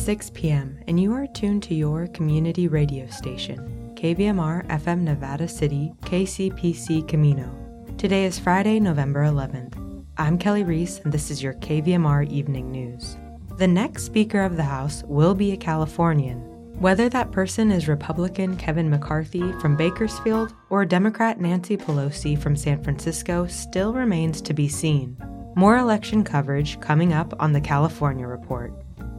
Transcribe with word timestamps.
6 0.00 0.30
p.m., 0.30 0.78
and 0.88 0.98
you 0.98 1.12
are 1.12 1.26
tuned 1.26 1.62
to 1.62 1.74
your 1.74 2.06
community 2.06 2.68
radio 2.68 3.06
station, 3.08 3.92
KVMR 3.96 4.66
FM 4.68 5.00
Nevada 5.00 5.46
City, 5.46 5.92
KCPC 6.04 7.06
Camino. 7.06 7.54
Today 7.98 8.24
is 8.24 8.38
Friday, 8.38 8.80
November 8.80 9.24
11th. 9.24 9.74
I'm 10.16 10.38
Kelly 10.38 10.64
Reese, 10.64 11.00
and 11.00 11.12
this 11.12 11.30
is 11.30 11.42
your 11.42 11.52
KVMR 11.52 12.26
Evening 12.30 12.72
News. 12.72 13.18
The 13.58 13.68
next 13.68 14.04
Speaker 14.04 14.40
of 14.40 14.56
the 14.56 14.62
House 14.62 15.02
will 15.06 15.34
be 15.34 15.52
a 15.52 15.56
Californian. 15.58 16.38
Whether 16.80 17.10
that 17.10 17.30
person 17.30 17.70
is 17.70 17.86
Republican 17.86 18.56
Kevin 18.56 18.88
McCarthy 18.88 19.52
from 19.60 19.76
Bakersfield 19.76 20.54
or 20.70 20.86
Democrat 20.86 21.38
Nancy 21.38 21.76
Pelosi 21.76 22.40
from 22.40 22.56
San 22.56 22.82
Francisco 22.82 23.46
still 23.46 23.92
remains 23.92 24.40
to 24.40 24.54
be 24.54 24.66
seen. 24.66 25.18
More 25.56 25.76
election 25.76 26.24
coverage 26.24 26.80
coming 26.80 27.12
up 27.12 27.34
on 27.38 27.52
the 27.52 27.60
California 27.60 28.26
Report. 28.26 28.72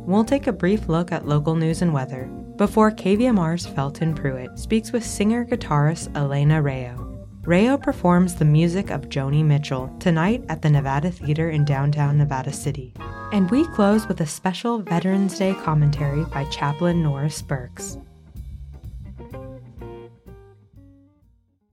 We'll 0.05 0.25
take 0.25 0.47
a 0.47 0.53
brief 0.53 0.89
look 0.89 1.11
at 1.11 1.27
local 1.27 1.55
news 1.55 1.83
and 1.83 1.93
weather 1.93 2.25
before 2.55 2.91
KVMR's 2.91 3.67
Felton 3.67 4.15
Pruitt 4.15 4.57
speaks 4.57 4.91
with 4.91 5.05
singer 5.05 5.45
guitarist 5.45 6.15
Elena 6.15 6.61
Rayo. 6.61 7.27
Rayo 7.43 7.77
performs 7.77 8.35
the 8.35 8.45
music 8.45 8.89
of 8.89 9.09
Joni 9.09 9.45
Mitchell 9.45 9.95
tonight 9.99 10.43
at 10.49 10.63
the 10.63 10.69
Nevada 10.69 11.11
Theater 11.11 11.51
in 11.51 11.65
downtown 11.65 12.17
Nevada 12.17 12.51
City. 12.51 12.93
And 13.31 13.49
we 13.51 13.65
close 13.67 14.07
with 14.07 14.21
a 14.21 14.25
special 14.25 14.79
Veterans 14.79 15.37
Day 15.37 15.53
commentary 15.53 16.25
by 16.25 16.45
Chaplain 16.45 17.03
Norris 17.03 17.41
Burkes. 17.41 17.97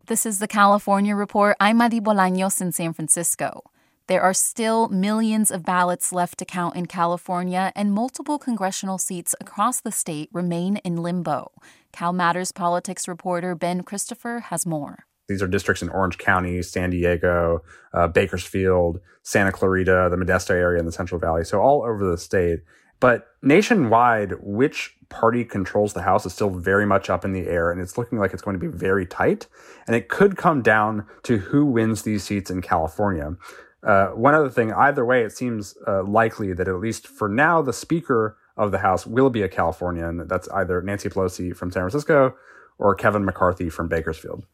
This 0.06 0.24
is 0.24 0.38
the 0.38 0.48
California 0.48 1.14
Report. 1.14 1.56
I'm 1.60 1.78
Madi 1.78 2.00
Bolaños 2.00 2.60
in 2.60 2.72
San 2.72 2.92
Francisco. 2.92 3.62
There 4.08 4.22
are 4.22 4.32
still 4.32 4.88
millions 4.88 5.50
of 5.50 5.66
ballots 5.66 6.14
left 6.14 6.38
to 6.38 6.46
count 6.46 6.76
in 6.76 6.86
California, 6.86 7.72
and 7.76 7.92
multiple 7.92 8.38
congressional 8.38 8.96
seats 8.96 9.34
across 9.38 9.82
the 9.82 9.92
state 9.92 10.30
remain 10.32 10.78
in 10.78 10.96
limbo. 10.96 11.52
Cal 11.92 12.14
Matters 12.14 12.50
politics 12.50 13.06
reporter 13.06 13.54
Ben 13.54 13.82
Christopher 13.82 14.40
has 14.48 14.64
more. 14.64 15.04
These 15.28 15.42
are 15.42 15.46
districts 15.46 15.82
in 15.82 15.90
Orange 15.90 16.16
County, 16.16 16.62
San 16.62 16.88
Diego, 16.88 17.60
uh, 17.92 18.08
Bakersfield, 18.08 18.98
Santa 19.24 19.52
Clarita, 19.52 20.08
the 20.10 20.16
Modesto 20.16 20.52
area, 20.52 20.78
and 20.78 20.88
the 20.88 20.92
Central 20.92 21.20
Valley. 21.20 21.44
So 21.44 21.60
all 21.60 21.82
over 21.82 22.10
the 22.10 22.16
state. 22.16 22.60
But 23.00 23.26
nationwide, 23.42 24.32
which 24.40 24.96
party 25.10 25.44
controls 25.44 25.92
the 25.92 26.02
House 26.02 26.24
is 26.24 26.32
still 26.32 26.48
very 26.48 26.86
much 26.86 27.10
up 27.10 27.26
in 27.26 27.32
the 27.32 27.46
air, 27.46 27.70
and 27.70 27.78
it's 27.78 27.98
looking 27.98 28.18
like 28.18 28.32
it's 28.32 28.42
going 28.42 28.58
to 28.58 28.70
be 28.70 28.74
very 28.74 29.04
tight. 29.04 29.48
And 29.86 29.94
it 29.94 30.08
could 30.08 30.38
come 30.38 30.62
down 30.62 31.04
to 31.24 31.36
who 31.36 31.66
wins 31.66 32.02
these 32.02 32.24
seats 32.24 32.50
in 32.50 32.62
California. 32.62 33.36
Uh, 33.82 34.08
one 34.08 34.34
other 34.34 34.50
thing, 34.50 34.72
either 34.72 35.04
way, 35.04 35.22
it 35.22 35.32
seems 35.32 35.76
uh, 35.86 36.02
likely 36.02 36.52
that 36.52 36.68
at 36.68 36.80
least 36.80 37.06
for 37.06 37.28
now, 37.28 37.62
the 37.62 37.72
Speaker 37.72 38.36
of 38.56 38.72
the 38.72 38.78
House 38.78 39.06
will 39.06 39.30
be 39.30 39.42
a 39.42 39.48
Californian. 39.48 40.26
That's 40.26 40.48
either 40.48 40.82
Nancy 40.82 41.08
Pelosi 41.08 41.54
from 41.54 41.70
San 41.70 41.82
Francisco 41.82 42.34
or 42.76 42.94
Kevin 42.94 43.24
McCarthy 43.24 43.70
from 43.70 43.88
Bakersfield. 43.88 44.44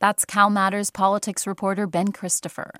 That's 0.00 0.24
Cal 0.24 0.50
Matters 0.50 0.90
politics 0.90 1.46
reporter 1.46 1.86
Ben 1.86 2.10
Christopher. 2.10 2.72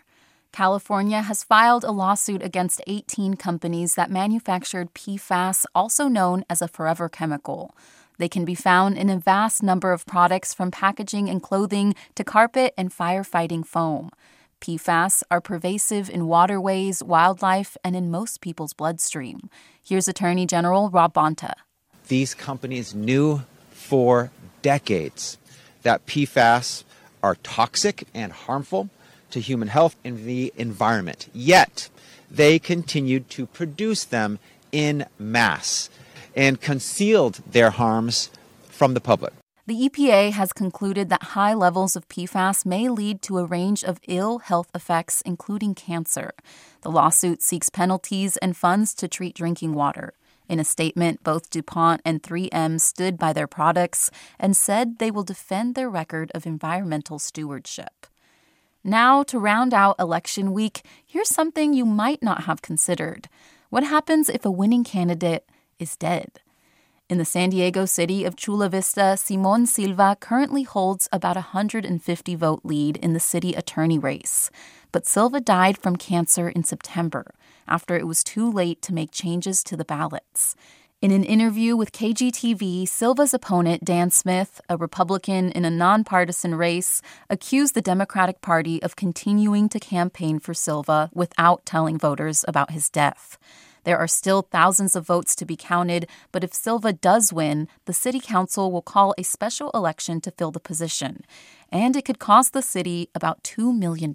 California 0.53 1.23
has 1.23 1.45
filed 1.45 1.85
a 1.85 1.93
lawsuit 1.93 2.43
against 2.43 2.83
18 2.87 3.37
companies 3.37 3.95
that 3.95 4.11
manufactured 4.11 4.93
PFAS, 4.93 5.65
also 5.75 6.09
known 6.09 6.45
as 6.51 6.61
a 6.61 6.69
forever 6.69 7.09
chemical. 7.09 7.75
They 8.19 8.29
can 8.29 8.45
be 8.45 8.55
found 8.55 8.99
in 8.99 9.09
a 9.09 9.19
vast 9.19 9.63
number 9.63 9.93
of 9.93 10.05
products 10.05 10.53
from 10.53 10.71
packaging 10.71 11.31
and 11.31 11.43
clothing 11.43 11.95
to 12.17 12.25
carpet 12.25 12.75
and 12.77 12.91
firefighting 12.91 13.65
foam. 13.65 14.11
PFAS 14.63 15.25
are 15.29 15.41
pervasive 15.41 16.09
in 16.09 16.29
waterways, 16.29 17.03
wildlife, 17.03 17.77
and 17.83 17.97
in 17.97 18.13
most 18.13 18.41
people's 18.41 18.73
bloodstream. 18.73 19.51
Here's 19.83 20.07
Attorney 20.07 20.47
General 20.47 20.89
Rob 20.89 21.13
Bonta. 21.13 21.55
These 22.07 22.35
companies 22.35 22.95
knew 22.95 23.43
for 23.73 24.31
decades 24.63 25.37
that 25.83 26.07
PFAS 26.07 26.85
are 27.25 27.35
toxic 27.43 28.07
and 28.15 28.31
harmful 28.31 28.89
to 29.33 29.41
human 29.41 29.67
health 29.67 29.97
and 30.05 30.25
the 30.25 30.53
environment. 30.57 31.29
Yet, 31.33 31.89
they 32.31 32.61
continued 32.61 33.29
to 33.31 33.47
produce 33.47 34.05
them 34.05 34.39
in 34.71 35.07
mass 35.19 35.91
and 36.37 36.61
concealed 36.61 37.41
their 37.51 37.71
harms 37.71 38.31
from 38.69 38.95
the 38.95 39.01
public. 39.01 39.33
The 39.65 39.89
EPA 39.89 40.33
has 40.33 40.53
concluded 40.53 41.09
that 41.09 41.23
high 41.23 41.55
levels 41.55 41.95
of 41.95 42.09
PFAS 42.09 42.67
may 42.67 42.89
lead 42.89 43.23
to 43.23 43.39
a 43.39 43.45
range 43.45 43.85
of 43.85 44.01
ill 44.09 44.41
health 44.41 44.69
effects, 44.75 45.23
including 45.25 45.77
cancer. 45.77 46.33
The 46.81 46.91
lawsuit 46.91 47.43
seeks 47.43 47.69
penalties 47.69 48.37
and 48.39 48.57
funds 48.57 48.93
to 48.95 49.07
treat 49.07 49.37
drinking 49.37 49.75
water. 49.75 50.15
In 50.49 50.59
a 50.59 50.65
statement, 50.65 51.23
both 51.23 51.49
DuPont 51.49 52.03
and 52.05 52.25
3M 52.25 52.81
stood 52.81 53.17
by 53.17 53.33
their 53.33 53.47
products 53.47 54.11
and 54.37 54.57
said 54.57 54.99
they 54.99 55.13
will 55.13 55.23
defend 55.23 55.77
their 55.77 55.89
record 55.89 56.33
of 56.35 56.45
environmental 56.45 57.21
stewardship. 57.21 58.09
Now, 58.83 59.23
to 59.23 59.39
round 59.39 59.73
out 59.73 59.95
election 60.01 60.53
week, 60.53 60.85
here's 61.07 61.29
something 61.29 61.73
you 61.73 61.87
might 61.87 62.21
not 62.21 62.45
have 62.45 62.63
considered. 62.63 63.29
What 63.71 63.85
happens 63.85 64.29
if 64.29 64.45
a 64.45 64.51
winning 64.51 64.83
candidate 64.83 65.49
is 65.79 65.97
dead? 65.97 66.42
In 67.13 67.19
the 67.19 67.27
San 67.27 67.51
Diego 67.51 67.85
city 67.85 68.25
of 68.25 68.37
Chula 68.37 68.71
Vista, 68.71 69.19
Simon 69.19 69.67
Silva 69.67 70.17
currently 70.19 70.63
holds 70.63 71.11
about 71.13 71.37
a 71.37 71.53
150 71.53 72.35
vote 72.37 72.63
lead 72.65 72.97
in 72.97 73.13
the 73.13 73.21
city 73.21 73.53
attorney 73.53 73.99
race. 73.99 74.51
But 74.93 75.07
Silva 75.07 75.39
died 75.39 75.77
from 75.77 75.97
cancer 75.97 76.49
in 76.49 76.65
September 76.65 77.35
after 77.69 77.97
it 77.97 78.07
was 78.07 78.25
too 78.25 78.51
late 78.51 78.81
to 78.81 78.95
make 78.95 79.11
changes 79.11 79.63
to 79.65 79.77
the 79.77 79.85
ballots. 79.85 80.57
In 81.03 81.11
an 81.11 81.23
interview 81.23 81.77
with 81.77 81.93
KGTV, 81.93 82.89
Silva's 82.89 83.35
opponent, 83.35 83.85
Dan 83.85 84.11
Smith, 84.11 84.63
a 84.71 84.79
Republican 84.79 85.53
in 85.53 85.67
a 85.67 85.71
nonpartisan 85.71 86.55
race, 86.55 87.03
accused 87.29 87.75
the 87.75 87.83
Democratic 87.83 88.41
Party 88.41 88.83
of 88.83 88.97
continuing 88.97 89.69
to 89.69 89.79
campaign 89.79 90.39
for 90.39 90.55
Silva 90.55 91.11
without 91.13 91.67
telling 91.67 91.99
voters 91.99 92.43
about 92.49 92.71
his 92.71 92.89
death. 92.89 93.37
There 93.85 93.99
are 93.99 94.07
still 94.07 94.43
thousands 94.43 94.95
of 94.95 95.07
votes 95.07 95.35
to 95.37 95.45
be 95.45 95.57
counted, 95.57 96.07
but 96.31 96.45
if 96.45 96.55
Silva 96.55 96.93
does 96.93 97.33
win, 97.33 97.69
the 97.87 97.93
city 97.93 98.21
council 98.21 98.71
will 98.71 98.83
call 98.83 99.15
a 99.17 99.25
special 99.25 99.71
election 99.73 100.21
to 100.23 100.31
fill 100.31 100.51
the 100.51 100.61
position, 100.61 101.25
and 101.71 101.97
it 101.97 102.05
could 102.05 102.19
cost 102.19 102.53
the 102.53 102.63
city 102.63 103.11
about 103.15 103.43
$2 103.43 103.77
million. 103.77 104.13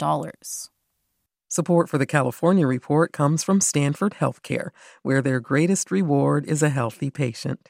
Support 1.50 1.90
for 1.90 1.98
the 1.98 2.06
California 2.06 2.68
Report 2.68 3.12
comes 3.12 3.44
from 3.44 3.62
Stanford 3.62 4.16
Healthcare, 4.20 4.70
where 5.02 5.22
their 5.22 5.40
greatest 5.40 5.92
reward 5.92 6.46
is 6.46 6.62
a 6.62 6.70
healthy 6.70 7.10
patient. 7.10 7.70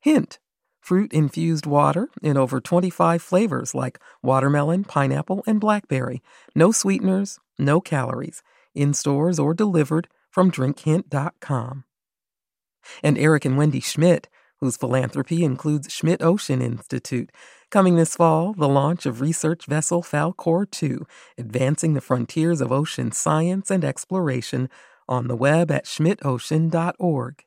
Hint 0.00 0.38
fruit 0.88 1.12
infused 1.12 1.66
water 1.66 2.08
in 2.22 2.38
over 2.38 2.62
25 2.62 3.20
flavors 3.20 3.74
like 3.74 4.00
watermelon, 4.22 4.84
pineapple, 4.84 5.44
and 5.46 5.60
blackberry. 5.60 6.22
No 6.54 6.72
sweeteners, 6.72 7.38
no 7.58 7.78
calories. 7.78 8.42
In 8.74 8.94
stores 8.94 9.38
or 9.38 9.52
delivered 9.52 10.08
from 10.30 10.50
drinkhint.com. 10.50 11.84
And 13.02 13.18
Eric 13.18 13.44
and 13.44 13.58
Wendy 13.58 13.80
Schmidt, 13.80 14.28
whose 14.60 14.76
philanthropy 14.76 15.44
includes 15.44 15.92
Schmidt 15.92 16.22
Ocean 16.22 16.62
Institute, 16.62 17.30
coming 17.70 17.96
this 17.96 18.16
fall, 18.16 18.54
the 18.54 18.68
launch 18.68 19.06
of 19.06 19.20
research 19.20 19.66
vessel 19.66 20.02
Falkor 20.02 20.70
2, 20.70 21.06
advancing 21.36 21.94
the 21.94 22.00
frontiers 22.00 22.60
of 22.60 22.72
ocean 22.72 23.12
science 23.12 23.70
and 23.70 23.84
exploration 23.84 24.68
on 25.08 25.28
the 25.28 25.36
web 25.36 25.70
at 25.70 25.84
schmidtocean.org. 25.84 27.44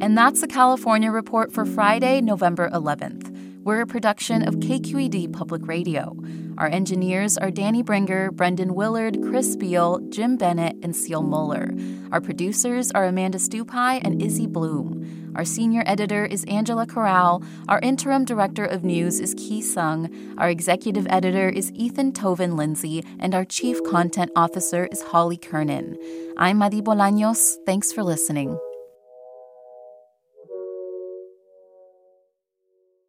And 0.00 0.18
that's 0.18 0.40
the 0.40 0.48
California 0.48 1.10
Report 1.10 1.52
for 1.52 1.64
Friday, 1.64 2.20
November 2.20 2.68
11th. 2.70 3.62
We're 3.62 3.82
a 3.82 3.86
production 3.86 4.42
of 4.42 4.56
KQED 4.56 5.32
Public 5.32 5.66
Radio. 5.66 6.16
Our 6.62 6.68
engineers 6.68 7.36
are 7.36 7.50
Danny 7.50 7.82
Bringer, 7.82 8.30
Brendan 8.30 8.76
Willard, 8.76 9.20
Chris 9.20 9.56
Beal, 9.56 9.98
Jim 10.10 10.36
Bennett, 10.36 10.76
and 10.84 10.94
Seal 10.94 11.20
Muller. 11.20 11.74
Our 12.12 12.20
producers 12.20 12.92
are 12.92 13.04
Amanda 13.04 13.38
Stupi 13.38 14.00
and 14.04 14.22
Izzy 14.22 14.46
Bloom. 14.46 15.32
Our 15.34 15.44
senior 15.44 15.82
editor 15.86 16.24
is 16.24 16.44
Angela 16.44 16.86
Corral. 16.86 17.42
Our 17.68 17.80
interim 17.80 18.24
director 18.24 18.64
of 18.64 18.84
news 18.84 19.18
is 19.18 19.34
Ki 19.36 19.60
Sung. 19.60 20.08
Our 20.38 20.50
executive 20.50 21.08
editor 21.10 21.48
is 21.48 21.72
Ethan 21.72 22.12
Toven-Lindsey. 22.12 23.04
And 23.18 23.34
our 23.34 23.44
chief 23.44 23.82
content 23.82 24.30
officer 24.36 24.86
is 24.92 25.02
Holly 25.02 25.38
Kernan. 25.38 25.98
I'm 26.38 26.58
Madi 26.58 26.80
Bolaños. 26.80 27.56
Thanks 27.66 27.92
for 27.92 28.04
listening. 28.04 28.56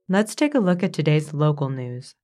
Let's 0.09 0.33
take 0.33 0.55
a 0.55 0.59
look 0.59 0.81
at 0.81 0.91
today's 0.91 1.35
local 1.35 1.69
news. 1.69 2.15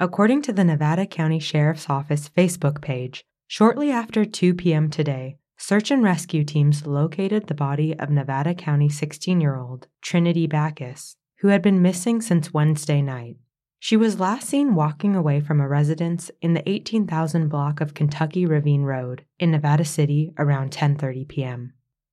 According 0.00 0.42
to 0.42 0.52
the 0.52 0.62
Nevada 0.62 1.06
County 1.06 1.40
Sheriff's 1.40 1.90
Office 1.90 2.28
Facebook 2.28 2.80
page, 2.80 3.24
shortly 3.48 3.90
after 3.90 4.24
2 4.24 4.54
p.m. 4.54 4.90
today, 4.90 5.38
search 5.56 5.90
and 5.90 6.04
rescue 6.04 6.44
teams 6.44 6.86
located 6.86 7.48
the 7.48 7.54
body 7.54 7.98
of 7.98 8.08
Nevada 8.08 8.54
County 8.54 8.88
16 8.88 9.40
year 9.40 9.56
old 9.56 9.88
Trinity 10.00 10.46
Backus, 10.46 11.16
who 11.40 11.48
had 11.48 11.62
been 11.62 11.82
missing 11.82 12.20
since 12.20 12.54
Wednesday 12.54 13.02
night. 13.02 13.38
She 13.80 13.96
was 13.96 14.20
last 14.20 14.48
seen 14.48 14.76
walking 14.76 15.16
away 15.16 15.40
from 15.40 15.60
a 15.60 15.66
residence 15.66 16.30
in 16.40 16.54
the 16.54 16.68
18,000 16.68 17.48
block 17.48 17.80
of 17.80 17.94
Kentucky 17.94 18.46
Ravine 18.46 18.82
Road 18.82 19.24
in 19.40 19.50
Nevada 19.50 19.84
City 19.84 20.30
around 20.38 20.70
10:30 20.70 21.26
p.m. 21.26 21.72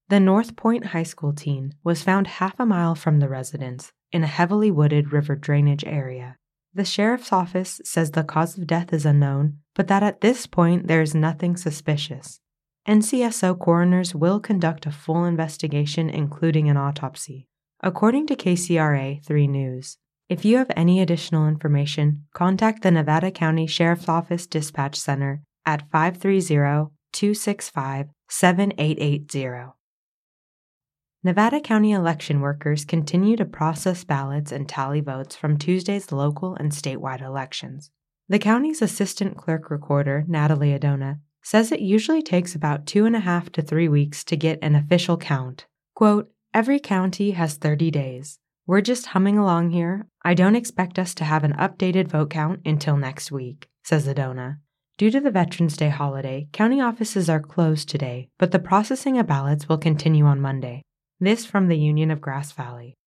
The 0.10 0.20
North 0.20 0.56
Point 0.56 0.88
High 0.88 1.04
School 1.04 1.34
teen 1.34 1.76
was 1.84 2.02
found 2.02 2.26
half 2.26 2.60
a 2.60 2.66
mile 2.66 2.96
from 2.96 3.20
the 3.20 3.30
residence 3.30 3.92
in 4.12 4.24
a 4.24 4.28
heavily 4.28 4.72
wooded 4.72 5.14
river 5.14 5.36
drainage 5.36 5.84
area. 5.86 6.38
The 6.76 6.84
sheriff's 6.84 7.32
office 7.32 7.80
says 7.86 8.12
the 8.12 8.26
cause 8.26 8.58
of 8.58 8.68
death 8.68 8.92
is 8.92 9.06
unknown, 9.06 9.60
but 9.76 9.88
that 9.88 10.04
at 10.04 10.20
this 10.20 10.46
point 10.46 10.88
there 10.88 11.02
is 11.02 11.16
nothing 11.16 11.56
suspicious. 11.56 12.42
NCSO 12.86 13.58
coroners 13.58 14.14
will 14.14 14.42
conduct 14.42 14.86
a 14.86 14.92
full 14.92 15.24
investigation, 15.24 16.10
including 16.10 16.70
an 16.70 16.76
autopsy. 16.76 17.48
According 17.80 18.28
to 18.28 18.36
KCRA 18.36 19.26
3 19.26 19.48
News, 19.48 19.98
if 20.28 20.44
you 20.44 20.58
have 20.58 20.72
any 20.76 21.00
additional 21.00 21.48
information, 21.48 22.26
contact 22.34 22.84
the 22.84 22.92
Nevada 22.92 23.32
County 23.32 23.68
Sheriff's 23.68 24.10
Office 24.10 24.46
Dispatch 24.46 24.98
Center 24.98 25.44
at 25.66 25.90
530 25.92 26.92
265 27.14 28.08
7880. 28.28 29.75
Nevada 31.26 31.60
County 31.60 31.92
election 31.92 32.40
workers 32.40 32.86
continue 32.86 33.36
to 33.36 33.46
process 33.46 34.04
ballots 34.04 34.52
and 34.52 34.70
tally 34.70 35.02
votes 35.02 35.36
from 35.36 35.58
Tuesday's 35.58 36.12
local 36.12 36.54
and 36.54 36.72
statewide 36.72 37.24
elections. 37.24 37.90
The 38.30 38.38
county's 38.38 38.80
assistant 38.80 39.36
clerk 39.36 39.72
recorder, 39.72 40.24
Natalie 40.28 40.78
Adona, 40.78 41.22
says 41.42 41.72
it 41.72 41.80
usually 41.80 42.22
takes 42.22 42.54
about 42.54 42.86
two 42.86 43.06
and 43.06 43.16
a 43.16 43.22
half 43.22 43.52
to 43.54 43.64
three 43.64 43.88
weeks 43.88 44.24
to 44.26 44.38
get 44.38 44.60
an 44.62 44.76
official 44.76 45.18
count. 45.18 45.66
Quote, 45.96 46.30
Every 46.54 46.80
county 46.80 47.32
has 47.32 47.56
30 47.56 47.90
days. 47.90 48.38
We're 48.68 48.82
just 48.82 49.08
humming 49.08 49.40
along 49.40 49.72
here. 49.72 50.06
I 50.24 50.36
don't 50.36 50.56
expect 50.56 51.00
us 51.00 51.16
to 51.16 51.24
have 51.24 51.44
an 51.44 51.54
updated 51.54 52.08
vote 52.08 52.30
count 52.30 52.60
until 52.66 52.98
next 52.98 53.32
week, 53.32 53.68
says 53.84 54.08
Adona. 54.08 54.58
Due 55.00 55.10
to 55.10 55.20
the 55.20 55.32
Veterans 55.32 55.76
Day 55.76 55.90
holiday, 55.90 56.48
county 56.54 56.80
offices 56.80 57.32
are 57.32 57.42
closed 57.42 57.90
today, 57.90 58.30
but 58.38 58.52
the 58.52 58.60
processing 58.60 59.18
of 59.18 59.26
ballots 59.26 59.68
will 59.68 59.80
continue 59.80 60.26
on 60.26 60.40
Monday. 60.40 60.84
This 61.20 61.46
from 61.46 61.70
the 61.70 61.78
Union 61.78 62.12
of 62.12 62.20
Grass 62.20 62.52
Valley. 62.52 62.98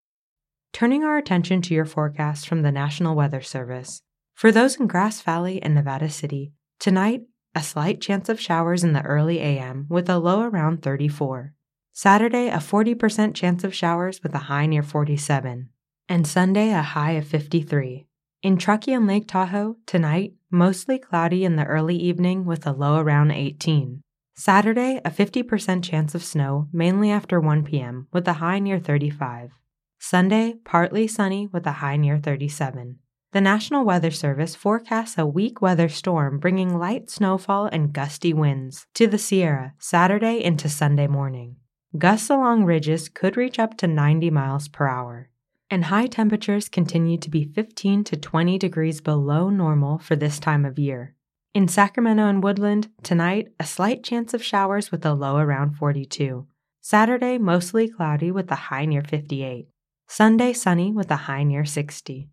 Turning 0.73 1.03
our 1.03 1.19
attention 1.19 1.61
to 1.61 1.75
your 1.75 1.85
forecast 1.85 2.47
from 2.47 2.63
the 2.63 2.71
National 2.71 3.15
Weather 3.15 3.41
Service. 3.41 4.01
For 4.33 4.51
those 4.51 4.77
in 4.77 4.87
Grass 4.87 5.21
Valley 5.21 5.61
and 5.61 5.75
Nevada 5.75 6.09
City, 6.09 6.51
tonight, 6.79 7.21
a 7.53 7.61
slight 7.61 8.01
chance 8.01 8.27
of 8.27 8.39
showers 8.39 8.83
in 8.83 8.93
the 8.93 9.03
early 9.03 9.39
AM 9.39 9.85
with 9.89 10.09
a 10.09 10.17
low 10.17 10.41
around 10.41 10.81
34. 10.81 11.53
Saturday, 11.93 12.47
a 12.47 12.57
40% 12.57 13.35
chance 13.35 13.63
of 13.63 13.75
showers 13.75 14.23
with 14.23 14.33
a 14.33 14.39
high 14.49 14.65
near 14.65 14.81
47. 14.81 15.69
And 16.07 16.25
Sunday, 16.25 16.71
a 16.71 16.81
high 16.81 17.11
of 17.11 17.27
53. 17.27 18.07
In 18.41 18.57
Truckee 18.57 18.93
and 18.93 19.05
Lake 19.05 19.27
Tahoe, 19.27 19.77
tonight, 19.85 20.33
mostly 20.49 20.97
cloudy 20.97 21.45
in 21.45 21.57
the 21.57 21.65
early 21.65 21.97
evening 21.97 22.45
with 22.45 22.65
a 22.65 22.71
low 22.71 22.97
around 22.97 23.29
18. 23.29 24.01
Saturday, 24.39 25.01
a 25.03 25.11
50% 25.11 25.83
chance 25.83 26.15
of 26.15 26.23
snow, 26.23 26.69
mainly 26.71 27.11
after 27.11 27.41
1 27.41 27.65
p.m., 27.65 28.07
with 28.13 28.25
a 28.25 28.39
high 28.39 28.57
near 28.57 28.79
35. 28.79 29.51
Sunday, 29.99 30.53
partly 30.63 31.07
sunny 31.07 31.47
with 31.47 31.67
a 31.67 31.73
high 31.83 31.97
near 31.97 32.17
37. 32.17 32.99
The 33.33 33.41
National 33.41 33.83
Weather 33.83 34.11
Service 34.11 34.55
forecasts 34.55 35.17
a 35.17 35.25
weak 35.25 35.61
weather 35.61 35.89
storm 35.89 36.39
bringing 36.39 36.79
light 36.79 37.09
snowfall 37.09 37.65
and 37.65 37.91
gusty 37.91 38.31
winds 38.31 38.87
to 38.93 39.07
the 39.07 39.17
Sierra 39.17 39.73
Saturday 39.77 40.41
into 40.41 40.69
Sunday 40.69 41.07
morning. 41.07 41.57
Gusts 41.97 42.29
along 42.29 42.63
ridges 42.63 43.09
could 43.09 43.35
reach 43.35 43.59
up 43.59 43.75
to 43.79 43.87
90 43.87 44.29
miles 44.29 44.69
per 44.69 44.87
hour. 44.87 45.29
And 45.69 45.83
high 45.83 46.07
temperatures 46.07 46.69
continue 46.69 47.17
to 47.17 47.29
be 47.29 47.43
15 47.43 48.05
to 48.05 48.15
20 48.15 48.57
degrees 48.57 49.01
below 49.01 49.49
normal 49.49 49.99
for 49.99 50.15
this 50.15 50.39
time 50.39 50.63
of 50.63 50.79
year. 50.79 51.13
In 51.55 51.67
Sacramento 51.67 52.27
and 52.27 52.43
Woodland, 52.43 52.89
tonight, 53.01 53.47
a 53.59 53.65
slight 53.65 54.03
chance 54.03 54.35
of 54.35 54.43
showers 54.43 54.91
with 54.91 55.03
a 55.03 55.15
low 55.15 55.37
around 55.37 55.77
42. 55.77 56.45
Saturday, 56.79 57.39
mostly 57.39 57.89
cloudy 57.89 58.29
with 58.29 58.51
a 58.51 58.69
high 58.69 58.85
near 58.85 59.01
58. 59.01 59.67
Sunday, 60.07 60.53
sunny 60.53 60.91
with 60.91 61.09
a 61.09 61.15
high 61.15 61.43
near 61.43 61.65
60. 61.65 62.29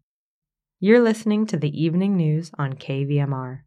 You're 0.80 1.00
listening 1.00 1.46
to 1.46 1.56
the 1.56 1.82
evening 1.82 2.14
news 2.14 2.50
on 2.58 2.74
KVMR. 2.74 3.60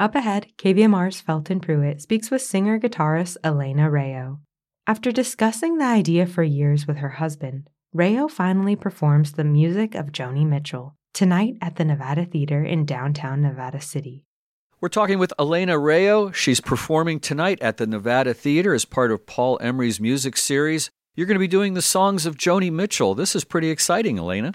Up 0.00 0.14
ahead, 0.14 0.46
KVMR's 0.58 1.20
Felton 1.20 1.58
Pruitt 1.58 2.00
speaks 2.00 2.30
with 2.30 2.40
singer 2.40 2.78
guitarist 2.78 3.36
Elena 3.42 3.90
Rayo. 3.90 4.38
After 4.86 5.10
discussing 5.10 5.78
the 5.78 5.86
idea 5.86 6.24
for 6.24 6.44
years 6.44 6.86
with 6.86 6.98
her 6.98 7.08
husband, 7.08 7.68
Rayo 7.92 8.28
finally 8.28 8.76
performs 8.76 9.32
the 9.32 9.42
music 9.42 9.96
of 9.96 10.12
Joni 10.12 10.46
Mitchell 10.46 10.94
tonight 11.12 11.56
at 11.60 11.74
the 11.74 11.84
Nevada 11.84 12.24
Theater 12.24 12.62
in 12.62 12.84
downtown 12.86 13.42
Nevada 13.42 13.80
City. 13.80 14.22
We're 14.80 14.88
talking 14.88 15.18
with 15.18 15.32
Elena 15.36 15.76
Rayo. 15.76 16.30
She's 16.30 16.60
performing 16.60 17.18
tonight 17.18 17.60
at 17.60 17.78
the 17.78 17.86
Nevada 17.88 18.34
Theater 18.34 18.74
as 18.74 18.84
part 18.84 19.10
of 19.10 19.26
Paul 19.26 19.58
Emery's 19.60 19.98
music 19.98 20.36
series. 20.36 20.90
You're 21.16 21.26
going 21.26 21.34
to 21.34 21.40
be 21.40 21.48
doing 21.48 21.74
the 21.74 21.82
songs 21.82 22.24
of 22.24 22.36
Joni 22.36 22.70
Mitchell. 22.70 23.16
This 23.16 23.34
is 23.34 23.42
pretty 23.42 23.70
exciting, 23.70 24.16
Elena. 24.16 24.52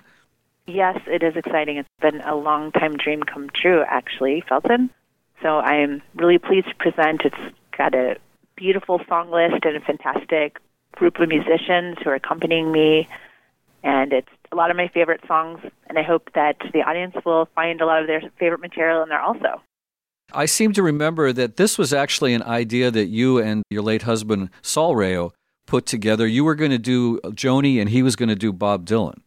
Yes, 0.67 1.01
it 1.05 1.21
is 1.21 1.35
exciting. 1.35 1.75
It's 1.75 1.89
been 1.99 2.21
a 2.21 2.37
long 2.37 2.71
time 2.71 2.95
dream 2.95 3.23
come 3.23 3.49
true, 3.53 3.83
actually, 3.85 4.41
Felton. 4.47 4.89
So 5.43 5.59
I'm 5.59 6.01
really 6.15 6.39
pleased 6.39 6.69
to 6.69 6.75
present. 6.75 7.21
It's 7.25 7.55
got 7.77 7.93
a 7.93 8.15
beautiful 8.55 9.01
song 9.07 9.29
list 9.29 9.65
and 9.65 9.75
a 9.75 9.81
fantastic 9.81 10.57
group 10.93 11.19
of 11.19 11.27
musicians 11.27 11.97
who 12.03 12.09
are 12.09 12.15
accompanying 12.15 12.71
me. 12.71 13.07
And 13.83 14.13
it's 14.13 14.29
a 14.53 14.55
lot 14.55 14.71
of 14.71 14.77
my 14.77 14.87
favorite 14.87 15.19
songs, 15.27 15.59
and 15.87 15.99
I 15.99 16.03
hope 16.03 16.29
that 16.35 16.55
the 16.71 16.83
audience 16.83 17.15
will 17.25 17.49
find 17.53 17.81
a 17.81 17.85
lot 17.85 17.99
of 17.99 18.07
their 18.07 18.21
favorite 18.39 18.61
material 18.61 19.03
in 19.03 19.09
there 19.09 19.19
also. 19.19 19.61
I 20.33 20.45
seem 20.45 20.71
to 20.73 20.81
remember 20.81 21.33
that 21.33 21.57
this 21.57 21.77
was 21.77 21.91
actually 21.91 22.33
an 22.33 22.43
idea 22.43 22.89
that 22.91 23.07
you 23.07 23.39
and 23.39 23.63
your 23.69 23.81
late 23.81 24.03
husband, 24.03 24.49
Saul 24.61 24.95
Rayo, 24.95 25.33
put 25.65 25.85
together. 25.85 26.25
You 26.25 26.45
were 26.45 26.55
going 26.55 26.71
to 26.71 26.77
do 26.77 27.19
Joni, 27.25 27.81
and 27.81 27.89
he 27.89 28.01
was 28.01 28.15
going 28.15 28.29
to 28.29 28.35
do 28.35 28.53
Bob 28.53 28.85
Dylan. 28.85 29.19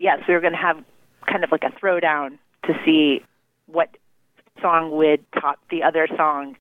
Yes, 0.00 0.18
we 0.26 0.34
were 0.34 0.40
going 0.40 0.54
to 0.54 0.58
have 0.58 0.82
kind 1.30 1.44
of 1.44 1.52
like 1.52 1.62
a 1.62 1.70
throwdown 1.70 2.38
to 2.64 2.74
see 2.84 3.22
what 3.66 3.96
song 4.62 4.92
would 4.92 5.24
top 5.32 5.58
the 5.70 5.82
other 5.82 6.08
song. 6.16 6.56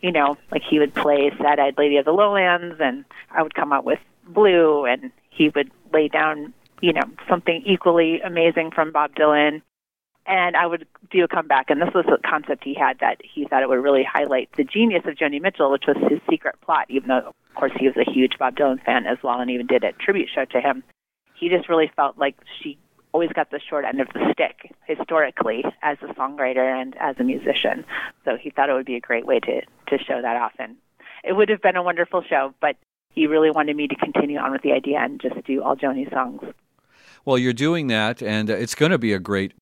You 0.00 0.12
know, 0.12 0.36
like 0.50 0.62
he 0.68 0.78
would 0.78 0.94
play 0.94 1.30
Sad 1.38 1.58
Eyed 1.58 1.78
Lady 1.78 1.96
of 1.96 2.04
the 2.04 2.12
Lowlands, 2.12 2.76
and 2.80 3.04
I 3.30 3.42
would 3.42 3.54
come 3.54 3.72
out 3.72 3.84
with 3.84 4.00
Blue, 4.26 4.84
and 4.84 5.10
he 5.30 5.50
would 5.50 5.70
lay 5.92 6.08
down, 6.08 6.52
you 6.82 6.92
know, 6.92 7.04
something 7.28 7.62
equally 7.64 8.20
amazing 8.20 8.70
from 8.70 8.92
Bob 8.92 9.14
Dylan. 9.14 9.62
And 10.26 10.56
I 10.56 10.66
would 10.66 10.86
do 11.10 11.24
a 11.24 11.28
comeback, 11.28 11.68
and 11.68 11.80
this 11.80 11.94
was 11.94 12.06
a 12.06 12.28
concept 12.28 12.64
he 12.64 12.74
had 12.74 12.98
that 13.00 13.18
he 13.22 13.46
thought 13.46 13.62
it 13.62 13.68
would 13.68 13.82
really 13.82 14.04
highlight 14.10 14.50
the 14.56 14.64
genius 14.64 15.04
of 15.06 15.14
Joni 15.14 15.40
Mitchell, 15.40 15.70
which 15.70 15.84
was 15.86 15.96
his 16.10 16.20
secret 16.28 16.60
plot, 16.62 16.86
even 16.88 17.08
though, 17.08 17.28
of 17.28 17.54
course, 17.54 17.72
he 17.78 17.86
was 17.86 17.96
a 17.96 18.10
huge 18.10 18.38
Bob 18.38 18.56
Dylan 18.56 18.82
fan 18.82 19.06
as 19.06 19.18
well 19.22 19.40
and 19.40 19.50
even 19.50 19.66
did 19.66 19.84
a 19.84 19.92
tribute 19.92 20.28
show 20.34 20.46
to 20.46 20.60
him. 20.60 20.82
He 21.34 21.50
just 21.50 21.68
really 21.68 21.90
felt 21.94 22.16
like 22.16 22.36
she 22.62 22.78
always 23.14 23.30
got 23.32 23.50
the 23.50 23.60
short 23.70 23.84
end 23.84 24.00
of 24.00 24.08
the 24.08 24.28
stick 24.32 24.74
historically 24.86 25.64
as 25.82 25.96
a 26.02 26.12
songwriter 26.14 26.80
and 26.80 26.96
as 26.98 27.14
a 27.20 27.24
musician. 27.24 27.84
So 28.24 28.36
he 28.36 28.50
thought 28.50 28.68
it 28.68 28.72
would 28.74 28.84
be 28.84 28.96
a 28.96 29.00
great 29.00 29.24
way 29.24 29.38
to 29.40 29.60
to 29.60 30.04
show 30.04 30.20
that 30.20 30.36
off, 30.36 30.52
and 30.58 30.76
it 31.22 31.32
would 31.34 31.48
have 31.48 31.62
been 31.62 31.76
a 31.76 31.82
wonderful 31.82 32.22
show. 32.28 32.52
But 32.60 32.76
he 33.10 33.26
really 33.26 33.50
wanted 33.50 33.76
me 33.76 33.86
to 33.88 33.94
continue 33.94 34.38
on 34.38 34.50
with 34.50 34.62
the 34.62 34.72
idea 34.72 34.98
and 34.98 35.20
just 35.20 35.36
do 35.46 35.62
all 35.62 35.76
Joni 35.76 36.12
songs. 36.12 36.42
Well, 37.24 37.38
you're 37.38 37.52
doing 37.52 37.86
that, 37.86 38.20
and 38.20 38.50
it's 38.50 38.74
going 38.74 38.90
to 38.90 38.98
be 38.98 39.12
a 39.12 39.18
great 39.18 39.52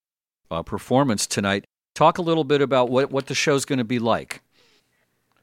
uh, 0.50 0.62
performance 0.62 1.26
tonight. 1.26 1.64
Talk 1.94 2.18
a 2.18 2.22
little 2.22 2.44
bit 2.44 2.62
about 2.62 2.88
what 2.88 3.12
what 3.12 3.26
the 3.26 3.34
show's 3.34 3.66
going 3.66 3.78
to 3.78 3.84
be 3.84 3.98
like. 3.98 4.40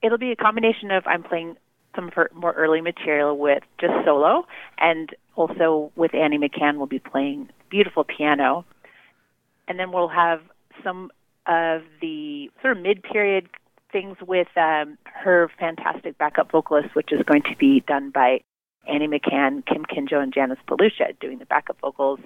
It'll 0.02 0.18
be 0.18 0.32
a 0.32 0.36
combination 0.36 0.90
of 0.90 1.06
I'm 1.06 1.24
playing 1.24 1.58
some 1.96 2.12
more 2.34 2.54
early 2.54 2.82
material 2.82 3.38
with 3.38 3.64
just 3.80 3.94
solo, 4.04 4.48
and 4.80 5.14
also 5.40 5.92
with 5.96 6.14
Annie 6.14 6.38
McCann, 6.38 6.78
we'll 6.78 6.88
be 6.88 7.00
playing 7.00 7.50
beautiful 7.70 8.04
piano. 8.04 8.66
And 9.68 9.80
then 9.80 9.92
we'll 9.92 10.10
have 10.10 10.42
some 10.84 11.12
of 11.46 11.82
the 12.02 12.52
sort 12.62 12.78
of 12.78 12.84
mid 12.84 13.04
period 13.04 13.50
things 13.92 14.18
with 14.26 14.48
um, 14.56 14.98
her 15.04 15.50
fantastic 15.60 16.18
backup 16.18 16.52
vocalist, 16.52 16.96
which 16.96 17.12
is 17.12 17.22
going 17.24 17.42
to 17.44 17.56
be 17.58 17.82
done 17.88 18.12
by 18.12 18.42
Annie 18.88 19.08
McCann, 19.08 19.66
Kim 19.66 19.86
Kinjo, 19.86 20.22
and 20.22 20.34
Janice 20.34 20.60
Belushi 20.68 21.20
doing 21.20 21.40
the 21.40 21.46
backup 21.46 21.80
vocals 21.82 22.20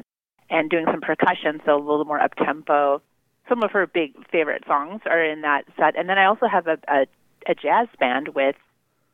and 0.49 0.69
doing 0.69 0.85
some 0.85 1.01
percussion, 1.01 1.61
so 1.65 1.75
a 1.75 1.77
little 1.77 2.05
more 2.05 2.19
up 2.19 2.35
tempo. 2.35 3.01
Some 3.49 3.63
of 3.63 3.71
her 3.71 3.87
big 3.87 4.13
favorite 4.29 4.63
songs 4.67 5.01
are 5.05 5.23
in 5.23 5.41
that 5.41 5.63
set. 5.77 5.97
And 5.97 6.09
then 6.09 6.17
I 6.17 6.25
also 6.25 6.47
have 6.47 6.67
a, 6.67 6.77
a, 6.87 7.05
a 7.47 7.55
jazz 7.55 7.87
band 7.99 8.29
with 8.29 8.55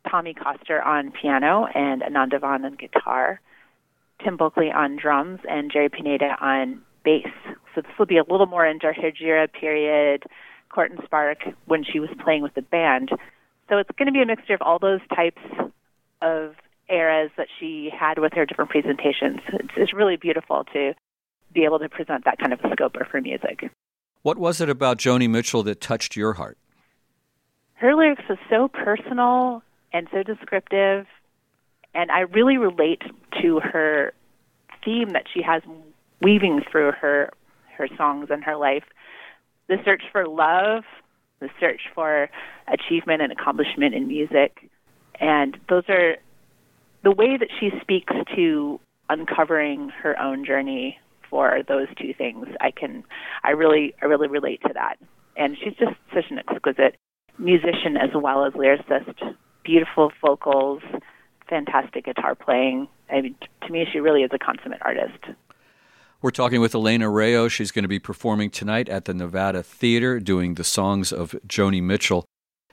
Tommy 0.09 0.33
Coster 0.33 0.81
on 0.81 1.11
piano 1.11 1.67
and 1.73 2.03
Ananda 2.03 2.39
Vaughn 2.39 2.65
on 2.65 2.75
guitar, 2.75 3.41
Tim 4.23 4.37
Bulkley 4.37 4.71
on 4.71 4.97
drums, 4.97 5.39
and 5.49 5.71
Jerry 5.71 5.89
Pineda 5.89 6.35
on 6.41 6.81
bass. 7.03 7.27
So 7.75 7.81
this 7.81 7.91
will 7.97 8.05
be 8.05 8.17
a 8.17 8.23
little 8.23 8.45
more 8.45 8.65
in 8.65 8.79
Hejira 8.79 9.51
period, 9.51 10.23
Court 10.69 10.91
and 10.91 10.99
Spark 11.05 11.39
when 11.65 11.83
she 11.83 11.99
was 11.99 12.09
playing 12.23 12.43
with 12.43 12.53
the 12.53 12.61
band. 12.61 13.09
So 13.69 13.77
it's 13.77 13.89
going 13.97 14.07
to 14.07 14.11
be 14.11 14.21
a 14.21 14.25
mixture 14.25 14.53
of 14.53 14.61
all 14.61 14.79
those 14.79 15.01
types 15.15 15.41
of 16.21 16.55
eras 16.89 17.31
that 17.37 17.47
she 17.59 17.89
had 17.97 18.17
with 18.19 18.33
her 18.33 18.45
different 18.45 18.71
presentations. 18.71 19.39
It's, 19.53 19.69
it's 19.77 19.93
really 19.93 20.17
beautiful 20.17 20.65
to 20.73 20.93
be 21.53 21.63
able 21.63 21.79
to 21.79 21.89
present 21.89 22.25
that 22.25 22.39
kind 22.39 22.53
of 22.53 22.59
a 22.63 22.71
scope 22.71 22.95
of 22.95 23.07
her 23.07 23.21
music. 23.21 23.71
What 24.21 24.37
was 24.37 24.59
it 24.59 24.69
about 24.69 24.97
Joni 24.97 25.29
Mitchell 25.29 25.63
that 25.63 25.81
touched 25.81 26.15
your 26.15 26.33
heart? 26.33 26.57
Her 27.75 27.95
lyrics 27.95 28.23
are 28.27 28.39
so 28.49 28.67
personal 28.67 29.63
and 29.93 30.07
so 30.11 30.23
descriptive, 30.23 31.05
and 31.93 32.11
I 32.11 32.21
really 32.21 32.57
relate 32.57 33.01
to 33.41 33.59
her 33.59 34.13
theme 34.83 35.09
that 35.09 35.25
she 35.33 35.41
has 35.41 35.61
weaving 36.21 36.61
through 36.71 36.91
her 36.93 37.31
her 37.77 37.87
songs 37.97 38.27
and 38.29 38.43
her 38.43 38.57
life. 38.57 38.83
The 39.67 39.77
search 39.85 40.03
for 40.11 40.27
love, 40.27 40.83
the 41.39 41.49
search 41.59 41.81
for 41.95 42.29
achievement 42.67 43.21
and 43.21 43.31
accomplishment 43.31 43.95
in 43.95 44.07
music. 44.07 44.69
And 45.19 45.57
those 45.69 45.83
are 45.87 46.17
the 47.03 47.11
way 47.11 47.37
that 47.37 47.47
she 47.59 47.71
speaks 47.81 48.13
to 48.35 48.79
uncovering 49.09 49.89
her 50.01 50.19
own 50.19 50.45
journey 50.45 50.97
for 51.29 51.61
those 51.67 51.87
two 51.99 52.13
things. 52.13 52.47
I 52.59 52.71
can 52.71 53.03
I 53.43 53.51
really 53.51 53.93
I 54.01 54.05
really 54.05 54.27
relate 54.27 54.61
to 54.63 54.73
that. 54.73 54.97
And 55.37 55.57
she's 55.57 55.73
just 55.79 55.95
such 56.13 56.25
an 56.29 56.39
exquisite 56.39 56.97
musician 57.37 57.95
as 57.95 58.09
well 58.13 58.45
as 58.45 58.53
lyricist. 58.53 59.35
Beautiful 59.63 60.11
vocals, 60.21 60.81
fantastic 61.49 62.05
guitar 62.05 62.35
playing. 62.35 62.87
I 63.09 63.21
mean, 63.21 63.35
to 63.65 63.71
me, 63.71 63.85
she 63.91 63.99
really 63.99 64.21
is 64.23 64.31
a 64.33 64.39
consummate 64.39 64.81
artist. 64.81 65.17
We're 66.21 66.31
talking 66.31 66.59
with 66.59 66.75
Elena 66.75 67.09
Rayo. 67.09 67.47
She's 67.47 67.71
going 67.71 67.83
to 67.83 67.89
be 67.89 67.99
performing 67.99 68.49
tonight 68.49 68.89
at 68.89 69.05
the 69.05 69.13
Nevada 69.13 69.63
Theater 69.63 70.19
doing 70.19 70.55
the 70.55 70.63
songs 70.63 71.11
of 71.13 71.31
Joni 71.47 71.81
Mitchell. 71.81 72.25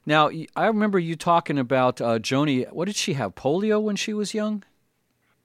Now, 0.04 0.30
I 0.54 0.66
remember 0.66 0.99
you 0.99 1.16
talking 1.16 1.59
about 1.59 2.00
uh, 2.00 2.18
Joni. 2.18 2.71
What 2.73 2.87
did 2.87 2.97
she 2.97 3.14
have? 3.14 3.35
Polio 3.35 3.80
when 3.80 3.97
she 3.97 4.12
was 4.12 4.35
young? 4.35 4.64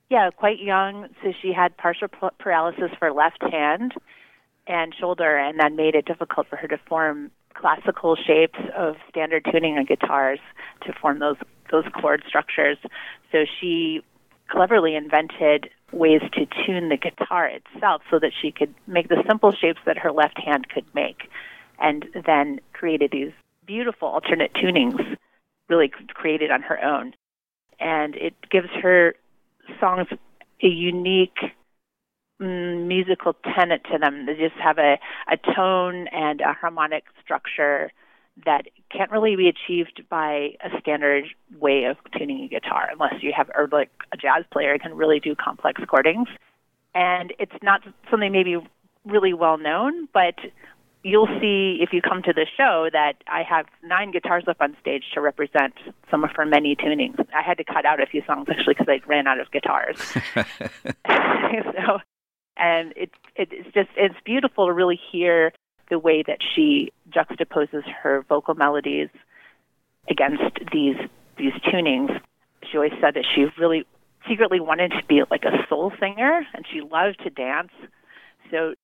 Yeah, 0.09 0.29
quite 0.35 0.59
young. 0.59 1.07
So 1.23 1.31
she 1.41 1.53
had 1.53 1.77
partial 1.77 2.07
paralysis 2.39 2.91
for 2.99 3.11
left 3.11 3.41
hand 3.51 3.93
and 4.67 4.93
shoulder, 4.99 5.37
and 5.37 5.59
that 5.59 5.73
made 5.73 5.95
it 5.95 6.05
difficult 6.05 6.47
for 6.47 6.57
her 6.57 6.67
to 6.67 6.77
form 6.87 7.31
classical 7.53 8.15
shapes 8.15 8.59
of 8.75 8.95
standard 9.09 9.45
tuning 9.51 9.77
on 9.77 9.85
guitars 9.85 10.39
to 10.85 10.93
form 10.93 11.19
those 11.19 11.37
those 11.71 11.85
chord 11.99 12.23
structures. 12.27 12.77
So 13.31 13.45
she 13.59 14.01
cleverly 14.49 14.95
invented 14.95 15.69
ways 15.91 16.21
to 16.33 16.45
tune 16.65 16.89
the 16.89 16.97
guitar 16.97 17.47
itself 17.47 18.01
so 18.09 18.19
that 18.19 18.31
she 18.41 18.51
could 18.51 18.73
make 18.87 19.07
the 19.07 19.23
simple 19.27 19.51
shapes 19.51 19.79
that 19.85 19.97
her 19.97 20.11
left 20.11 20.37
hand 20.37 20.67
could 20.69 20.85
make 20.93 21.29
and 21.79 22.05
then 22.25 22.59
created 22.73 23.11
these 23.11 23.31
beautiful 23.65 24.07
alternate 24.07 24.53
tunings 24.53 25.17
really 25.69 25.91
created 26.13 26.51
on 26.51 26.61
her 26.61 26.83
own 26.83 27.13
and 27.79 28.15
it 28.15 28.33
gives 28.49 28.69
her 28.81 29.15
songs 29.79 30.07
a 30.63 30.67
unique 30.67 31.37
Mm, 32.41 32.87
musical 32.87 33.35
tenet 33.53 33.83
to 33.91 33.99
them 33.99 34.25
they 34.25 34.33
just 34.33 34.55
have 34.55 34.79
a, 34.79 34.97
a 35.31 35.37
tone 35.53 36.07
and 36.07 36.41
a 36.41 36.53
harmonic 36.53 37.03
structure 37.23 37.91
that 38.45 38.63
can't 38.91 39.11
really 39.11 39.35
be 39.35 39.47
achieved 39.47 40.01
by 40.09 40.55
a 40.63 40.79
standard 40.79 41.25
way 41.59 41.83
of 41.83 41.97
tuning 42.17 42.43
a 42.43 42.47
guitar 42.47 42.89
unless 42.91 43.21
you 43.21 43.31
have 43.31 43.51
or 43.55 43.69
like 43.71 43.91
a 44.11 44.17
jazz 44.17 44.43
player 44.51 44.75
can 44.79 44.95
really 44.95 45.19
do 45.19 45.35
complex 45.35 45.81
chordings 45.81 46.25
and 46.95 47.31
it's 47.37 47.53
not 47.61 47.81
something 48.09 48.31
maybe 48.31 48.57
really 49.05 49.33
well 49.33 49.59
known 49.59 50.07
but 50.11 50.33
you'll 51.03 51.29
see 51.39 51.77
if 51.79 51.93
you 51.93 52.01
come 52.01 52.23
to 52.23 52.33
the 52.33 52.47
show 52.57 52.89
that 52.91 53.17
I 53.27 53.43
have 53.43 53.67
nine 53.83 54.09
guitars 54.09 54.45
up 54.47 54.57
on 54.61 54.75
stage 54.81 55.03
to 55.13 55.21
represent 55.21 55.75
some 56.09 56.23
of 56.23 56.31
her 56.35 56.45
many 56.45 56.75
tunings. 56.75 57.19
I 57.35 57.41
had 57.41 57.57
to 57.57 57.63
cut 57.63 57.85
out 57.85 58.01
a 58.01 58.05
few 58.05 58.23
songs 58.25 58.47
actually 58.49 58.75
because 58.75 58.87
I 58.87 59.01
ran 59.07 59.27
out 59.27 59.39
of 59.39 59.51
guitars. 59.51 59.97
so, 60.35 61.99
and 62.57 62.93
it, 62.95 63.11
it, 63.35 63.49
it's 63.51 63.73
just 63.73 63.89
it's 63.95 64.15
beautiful 64.25 64.67
to 64.67 64.73
really 64.73 64.99
hear 65.11 65.51
the 65.89 65.99
way 65.99 66.23
that 66.25 66.39
she 66.55 66.91
juxtaposes 67.09 67.83
her 68.01 68.25
vocal 68.27 68.55
melodies 68.55 69.09
against 70.09 70.43
these 70.71 70.95
these 71.37 71.53
tunings. 71.65 72.19
She 72.69 72.77
always 72.77 72.93
said 73.01 73.15
that 73.15 73.25
she 73.35 73.47
really 73.59 73.85
secretly 74.27 74.59
wanted 74.59 74.91
to 74.91 75.03
be 75.07 75.23
like 75.29 75.43
a 75.43 75.65
soul 75.67 75.91
singer 75.99 76.45
and 76.53 76.65
she 76.71 76.81
loved 76.81 77.19
to 77.23 77.29
dance. 77.29 77.71
So 78.51 78.75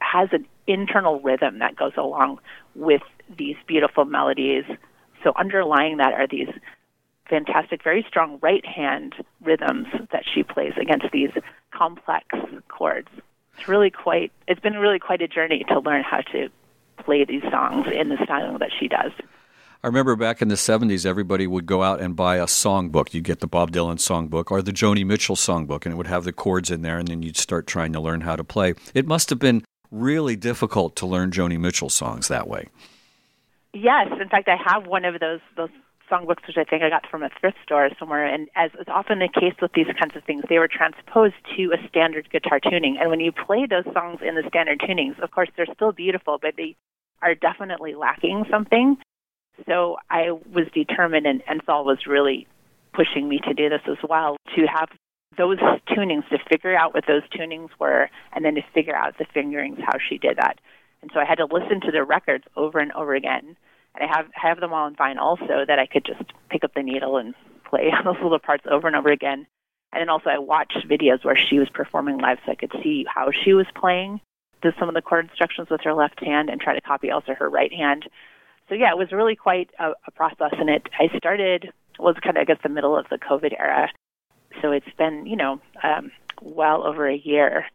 has 0.00 0.28
an 0.32 0.46
internal 0.66 1.20
rhythm 1.20 1.60
that 1.60 1.76
goes 1.76 1.92
along 1.96 2.40
with 2.74 3.02
these 3.36 3.56
beautiful 3.66 4.04
melodies. 4.04 4.64
So 5.22 5.32
underlying 5.36 5.98
that 5.98 6.14
are 6.14 6.26
these 6.26 6.48
fantastic, 7.30 7.82
very 7.82 8.04
strong 8.06 8.38
right 8.42 8.66
hand 8.66 9.14
rhythms 9.42 9.86
that 10.12 10.24
she 10.30 10.42
plays 10.42 10.74
against 10.78 11.06
these 11.12 11.30
complex 11.72 12.26
chords 12.68 13.08
it's 13.60 13.68
really 13.68 13.90
quite 13.90 14.32
it's 14.48 14.60
been 14.60 14.74
really 14.74 14.98
quite 14.98 15.20
a 15.20 15.28
journey 15.28 15.64
to 15.68 15.80
learn 15.80 16.02
how 16.02 16.20
to 16.32 16.48
play 17.04 17.24
these 17.24 17.42
songs 17.50 17.86
in 17.92 18.08
the 18.08 18.16
style 18.24 18.58
that 18.58 18.70
she 18.78 18.88
does. 18.88 19.12
I 19.82 19.86
remember 19.86 20.14
back 20.14 20.42
in 20.42 20.48
the 20.48 20.56
70s, 20.56 21.06
everybody 21.06 21.46
would 21.46 21.64
go 21.64 21.82
out 21.82 22.00
and 22.00 22.14
buy 22.14 22.36
a 22.36 22.44
songbook. 22.44 23.14
You'd 23.14 23.24
get 23.24 23.40
the 23.40 23.46
Bob 23.46 23.70
Dylan 23.70 23.96
songbook 23.96 24.50
or 24.50 24.60
the 24.60 24.72
Joni 24.72 25.06
Mitchell 25.06 25.36
songbook, 25.36 25.86
and 25.86 25.94
it 25.94 25.96
would 25.96 26.06
have 26.06 26.24
the 26.24 26.34
chords 26.34 26.70
in 26.70 26.82
there, 26.82 26.98
and 26.98 27.08
then 27.08 27.22
you'd 27.22 27.38
start 27.38 27.66
trying 27.66 27.94
to 27.94 28.00
learn 28.00 28.20
how 28.20 28.36
to 28.36 28.44
play. 28.44 28.74
It 28.92 29.06
must 29.06 29.30
have 29.30 29.38
been 29.38 29.64
really 29.90 30.36
difficult 30.36 30.96
to 30.96 31.06
learn 31.06 31.30
Joni 31.30 31.58
Mitchell 31.58 31.88
songs 31.88 32.28
that 32.28 32.46
way. 32.46 32.68
Yes. 33.72 34.08
In 34.20 34.28
fact, 34.28 34.48
I 34.48 34.56
have 34.56 34.86
one 34.86 35.06
of 35.06 35.18
those, 35.18 35.40
those 35.56 35.70
songbooks, 36.10 36.46
which 36.46 36.56
I 36.56 36.64
think 36.64 36.82
I 36.82 36.90
got 36.90 37.06
from 37.10 37.22
a 37.22 37.30
thrift 37.40 37.58
store 37.62 37.88
somewhere. 37.98 38.26
And 38.26 38.48
as 38.56 38.70
is 38.80 38.88
often 38.88 39.20
the 39.20 39.28
case 39.28 39.54
with 39.60 39.72
these 39.72 39.86
kinds 39.98 40.16
of 40.16 40.24
things, 40.24 40.42
they 40.48 40.58
were 40.58 40.68
transposed 40.68 41.34
to 41.56 41.72
a 41.72 41.88
standard 41.88 42.30
guitar 42.30 42.60
tuning. 42.60 42.98
And 43.00 43.10
when 43.10 43.20
you 43.20 43.32
play 43.32 43.66
those 43.66 43.84
songs 43.92 44.20
in 44.26 44.34
the 44.34 44.44
standard 44.48 44.80
tunings, 44.80 45.18
of 45.20 45.30
course, 45.30 45.48
they're 45.56 45.72
still 45.74 45.92
beautiful, 45.92 46.38
but 46.40 46.54
they 46.56 46.76
are 47.22 47.34
definitely 47.34 47.94
lacking 47.94 48.44
something. 48.50 48.96
So 49.66 49.96
I 50.10 50.30
was 50.30 50.66
determined, 50.74 51.26
and, 51.26 51.62
Saul 51.66 51.84
was 51.84 52.06
really 52.06 52.46
pushing 52.92 53.28
me 53.28 53.40
to 53.46 53.54
do 53.54 53.68
this 53.68 53.82
as 53.86 53.98
well, 54.08 54.36
to 54.56 54.66
have 54.66 54.88
those 55.36 55.58
tunings, 55.88 56.28
to 56.30 56.38
figure 56.50 56.76
out 56.76 56.94
what 56.94 57.04
those 57.06 57.22
tunings 57.28 57.68
were, 57.78 58.08
and 58.32 58.44
then 58.44 58.54
to 58.54 58.62
figure 58.74 58.96
out 58.96 59.18
the 59.18 59.26
fingerings, 59.32 59.78
how 59.78 59.98
she 60.08 60.18
did 60.18 60.38
that. 60.38 60.58
And 61.02 61.10
so 61.14 61.20
I 61.20 61.24
had 61.24 61.36
to 61.36 61.44
listen 61.44 61.80
to 61.82 61.92
the 61.92 62.04
records 62.04 62.44
over 62.56 62.78
and 62.78 62.92
over 62.92 63.14
again 63.14 63.56
and 63.94 64.08
I 64.08 64.16
have 64.16 64.26
have 64.32 64.60
them 64.60 64.72
all 64.72 64.86
in 64.86 64.94
vinyl 64.94 65.38
so 65.38 65.64
that 65.66 65.78
I 65.78 65.86
could 65.86 66.04
just 66.04 66.22
pick 66.48 66.64
up 66.64 66.74
the 66.74 66.82
needle 66.82 67.16
and 67.16 67.34
play 67.64 67.90
those 68.04 68.16
little 68.22 68.38
parts 68.38 68.64
over 68.70 68.86
and 68.86 68.96
over 68.96 69.10
again. 69.10 69.46
And 69.92 70.00
then 70.00 70.08
also 70.08 70.30
I 70.30 70.38
watched 70.38 70.86
videos 70.88 71.24
where 71.24 71.36
she 71.36 71.58
was 71.58 71.68
performing 71.68 72.18
live 72.18 72.38
so 72.46 72.52
I 72.52 72.54
could 72.54 72.72
see 72.82 73.04
how 73.12 73.30
she 73.32 73.54
was 73.54 73.66
playing 73.74 74.20
did 74.62 74.74
some 74.78 74.88
of 74.88 74.94
the 74.94 75.02
chord 75.02 75.26
instructions 75.28 75.68
with 75.70 75.80
her 75.82 75.94
left 75.94 76.22
hand 76.22 76.50
and 76.50 76.60
try 76.60 76.74
to 76.74 76.80
copy 76.80 77.10
also 77.10 77.34
her 77.34 77.48
right 77.48 77.72
hand. 77.72 78.08
So 78.68 78.74
yeah, 78.74 78.90
it 78.90 78.98
was 78.98 79.12
really 79.12 79.36
quite 79.36 79.70
a, 79.78 79.92
a 80.06 80.10
process 80.12 80.52
and 80.52 80.68
it 80.68 80.88
I 80.98 81.16
started 81.16 81.72
was 81.98 82.16
kind 82.22 82.36
of 82.36 82.42
I 82.42 82.44
guess 82.44 82.58
the 82.62 82.68
middle 82.68 82.96
of 82.96 83.08
the 83.08 83.18
COVID 83.18 83.58
era. 83.58 83.90
So 84.60 84.72
it's 84.72 84.90
been, 84.96 85.26
you 85.26 85.36
know, 85.36 85.60
um, 85.82 86.10
well 86.40 86.86
over 86.86 87.08
a 87.08 87.16
year 87.16 87.66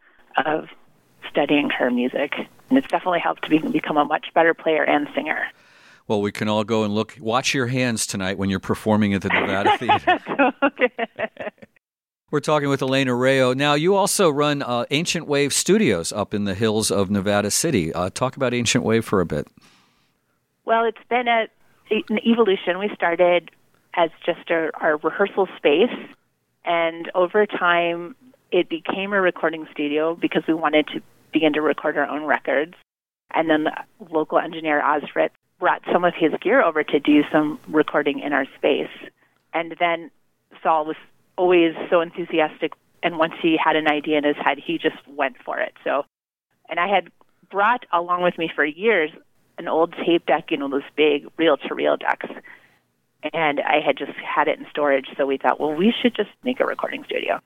of 0.44 0.68
studying 1.30 1.70
her 1.70 1.90
music 1.90 2.34
and 2.68 2.78
it's 2.78 2.88
definitely 2.88 3.20
helped 3.20 3.44
to 3.44 3.50
be, 3.50 3.58
become 3.58 3.96
a 3.96 4.04
much 4.04 4.32
better 4.34 4.54
player 4.54 4.84
and 4.84 5.08
singer. 5.14 5.46
Well, 6.08 6.20
we 6.20 6.30
can 6.30 6.48
all 6.48 6.62
go 6.62 6.84
and 6.84 6.94
look. 6.94 7.16
Watch 7.20 7.52
your 7.52 7.66
hands 7.66 8.06
tonight 8.06 8.38
when 8.38 8.48
you're 8.48 8.60
performing 8.60 9.12
at 9.14 9.22
the 9.22 9.28
Nevada 9.28 9.76
Theater. 9.78 10.20
okay. 10.62 11.08
We're 12.30 12.40
talking 12.40 12.68
with 12.68 12.82
Elena 12.82 13.14
Rayo. 13.14 13.54
Now, 13.54 13.74
you 13.74 13.94
also 13.94 14.30
run 14.30 14.62
uh, 14.62 14.84
Ancient 14.90 15.26
Wave 15.26 15.52
Studios 15.52 16.12
up 16.12 16.34
in 16.34 16.44
the 16.44 16.54
hills 16.54 16.90
of 16.90 17.10
Nevada 17.10 17.50
City. 17.50 17.92
Uh, 17.92 18.10
talk 18.10 18.36
about 18.36 18.52
Ancient 18.52 18.84
Wave 18.84 19.04
for 19.04 19.20
a 19.20 19.26
bit. 19.26 19.48
Well, 20.64 20.84
it's 20.84 20.98
been 21.08 21.28
a, 21.28 21.46
an 21.90 22.18
evolution. 22.24 22.78
We 22.78 22.90
started 22.94 23.50
as 23.94 24.10
just 24.24 24.50
a, 24.50 24.70
our 24.74 24.96
rehearsal 24.98 25.48
space, 25.56 25.96
and 26.64 27.10
over 27.14 27.46
time, 27.46 28.14
it 28.50 28.68
became 28.68 29.12
a 29.12 29.20
recording 29.20 29.66
studio 29.72 30.14
because 30.14 30.42
we 30.46 30.54
wanted 30.54 30.88
to 30.88 31.00
begin 31.32 31.52
to 31.52 31.60
record 31.60 31.96
our 31.96 32.06
own 32.06 32.24
records. 32.24 32.74
And 33.34 33.48
then 33.50 33.64
the 33.64 33.72
local 34.10 34.38
engineer, 34.38 34.80
Osfrit, 34.82 35.30
brought 35.58 35.82
some 35.92 36.04
of 36.04 36.14
his 36.14 36.32
gear 36.40 36.62
over 36.62 36.84
to 36.84 37.00
do 37.00 37.22
some 37.32 37.58
recording 37.68 38.20
in 38.20 38.32
our 38.32 38.46
space. 38.56 38.90
And 39.54 39.74
then 39.78 40.10
Saul 40.62 40.84
was 40.84 40.96
always 41.36 41.74
so 41.90 42.00
enthusiastic. 42.00 42.72
And 43.02 43.18
once 43.18 43.34
he 43.40 43.58
had 43.62 43.76
an 43.76 43.88
idea 43.88 44.18
in 44.18 44.24
his 44.24 44.36
head, 44.36 44.58
he 44.58 44.78
just 44.78 44.96
went 45.06 45.36
for 45.44 45.58
it. 45.58 45.74
So, 45.84 46.04
and 46.68 46.78
I 46.78 46.88
had 46.88 47.10
brought 47.50 47.84
along 47.92 48.22
with 48.22 48.36
me 48.38 48.50
for 48.54 48.64
years 48.64 49.10
an 49.58 49.68
old 49.68 49.94
tape 50.04 50.26
deck, 50.26 50.50
you 50.50 50.56
know, 50.56 50.68
those 50.68 50.82
big 50.96 51.26
reel 51.38 51.56
to 51.56 51.74
reel 51.74 51.96
decks. 51.96 52.26
And 53.32 53.60
I 53.60 53.80
had 53.84 53.96
just 53.96 54.12
had 54.12 54.48
it 54.48 54.58
in 54.58 54.66
storage. 54.70 55.06
So 55.16 55.26
we 55.26 55.38
thought, 55.38 55.58
well, 55.58 55.72
we 55.72 55.94
should 56.02 56.14
just 56.14 56.30
make 56.44 56.60
a 56.60 56.66
recording 56.66 57.04
studio. 57.04 57.40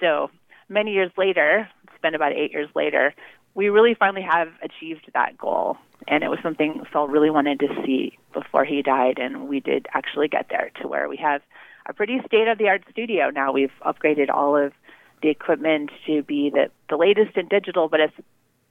So 0.00 0.30
many 0.68 0.92
years 0.92 1.10
later, 1.16 1.68
it's 1.84 2.02
been 2.02 2.14
about 2.14 2.32
eight 2.32 2.52
years 2.52 2.68
later, 2.74 3.14
we 3.54 3.68
really 3.68 3.94
finally 3.94 4.22
have 4.22 4.48
achieved 4.62 5.10
that 5.14 5.36
goal. 5.36 5.76
And 6.08 6.24
it 6.24 6.28
was 6.28 6.38
something 6.42 6.82
Saul 6.92 7.08
really 7.08 7.30
wanted 7.30 7.60
to 7.60 7.68
see 7.84 8.18
before 8.32 8.64
he 8.64 8.82
died. 8.82 9.18
And 9.18 9.48
we 9.48 9.60
did 9.60 9.86
actually 9.94 10.28
get 10.28 10.48
there 10.48 10.70
to 10.80 10.88
where 10.88 11.08
we 11.08 11.16
have 11.18 11.42
a 11.86 11.92
pretty 11.92 12.20
state 12.26 12.48
of 12.48 12.58
the 12.58 12.68
art 12.68 12.82
studio 12.90 13.30
now. 13.30 13.52
We've 13.52 13.72
upgraded 13.84 14.30
all 14.30 14.56
of 14.56 14.72
the 15.22 15.28
equipment 15.28 15.90
to 16.06 16.22
be 16.22 16.50
the, 16.50 16.70
the 16.88 16.96
latest 16.96 17.36
in 17.36 17.48
digital, 17.48 17.88
but 17.88 18.00
it's 18.00 18.14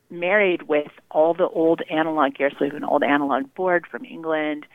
married 0.09 0.63
with 0.63 0.91
all 1.09 1.33
the 1.33 1.47
old 1.47 1.81
analog 1.89 2.35
gear. 2.35 2.49
So 2.51 2.57
we 2.61 2.67
have 2.67 2.75
an 2.75 2.83
old 2.83 3.03
analog 3.03 3.53
board 3.55 3.87
from 3.89 4.03
England, 4.03 4.65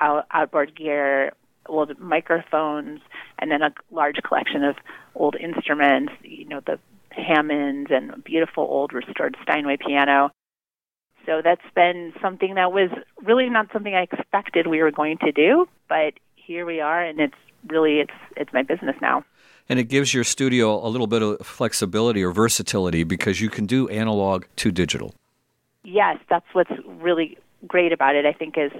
out, 0.00 0.26
outboard 0.30 0.74
gear, 0.74 1.32
old 1.66 1.98
microphones, 1.98 3.00
and 3.38 3.50
then 3.50 3.62
a 3.62 3.72
large 3.90 4.16
collection 4.24 4.64
of 4.64 4.76
old 5.14 5.36
instruments, 5.36 6.12
you 6.22 6.46
know, 6.46 6.60
the 6.60 6.78
Hammonds 7.30 7.90
and 7.92 8.24
beautiful 8.24 8.64
old 8.64 8.92
restored 8.92 9.36
Steinway 9.42 9.76
piano. 9.76 10.30
So 11.26 11.42
that's 11.44 11.64
been 11.74 12.12
something 12.20 12.54
that 12.54 12.72
was 12.72 12.90
really 13.22 13.48
not 13.48 13.68
something 13.72 13.94
I 13.94 14.02
expected 14.02 14.66
we 14.66 14.82
were 14.82 14.90
going 14.90 15.18
to 15.18 15.30
do, 15.30 15.68
but 15.88 16.14
here 16.34 16.66
we 16.66 16.80
are, 16.80 17.02
and 17.02 17.20
it's 17.20 17.34
really 17.68 18.00
it's 18.00 18.12
it's 18.36 18.52
my 18.52 18.62
business 18.62 18.96
now. 19.00 19.24
And 19.68 19.78
it 19.78 19.84
gives 19.84 20.12
your 20.12 20.24
studio 20.24 20.84
a 20.84 20.88
little 20.88 21.06
bit 21.06 21.22
of 21.22 21.46
flexibility 21.46 22.24
or 22.24 22.32
versatility 22.32 23.04
because 23.04 23.40
you 23.40 23.48
can 23.48 23.66
do 23.66 23.86
analog 23.88 24.44
to 24.56 24.72
digital. 24.72 25.14
Yes, 25.84 26.18
that's 26.28 26.46
what's 26.52 26.72
really 26.84 27.38
great 27.68 27.92
about 27.92 28.16
it. 28.16 28.26
I 28.26 28.32
think 28.32 28.58
is 28.58 28.72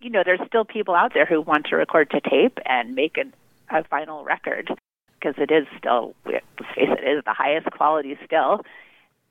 you 0.00 0.10
know 0.10 0.22
there's 0.24 0.40
still 0.46 0.64
people 0.64 0.94
out 0.94 1.14
there 1.14 1.24
who 1.24 1.40
want 1.40 1.66
to 1.66 1.76
record 1.76 2.10
to 2.10 2.20
tape 2.20 2.58
and 2.66 2.94
make 2.94 3.16
an, 3.16 3.32
a 3.70 3.84
final 3.84 4.24
record 4.24 4.70
because 5.22 5.40
it 5.40 5.52
is 5.52 5.66
still 5.78 6.14
let's 6.26 6.44
face 6.74 6.88
it, 6.88 7.04
it 7.04 7.18
is 7.18 7.24
the 7.24 7.32
highest 7.32 7.70
quality 7.70 8.16
still 8.24 8.60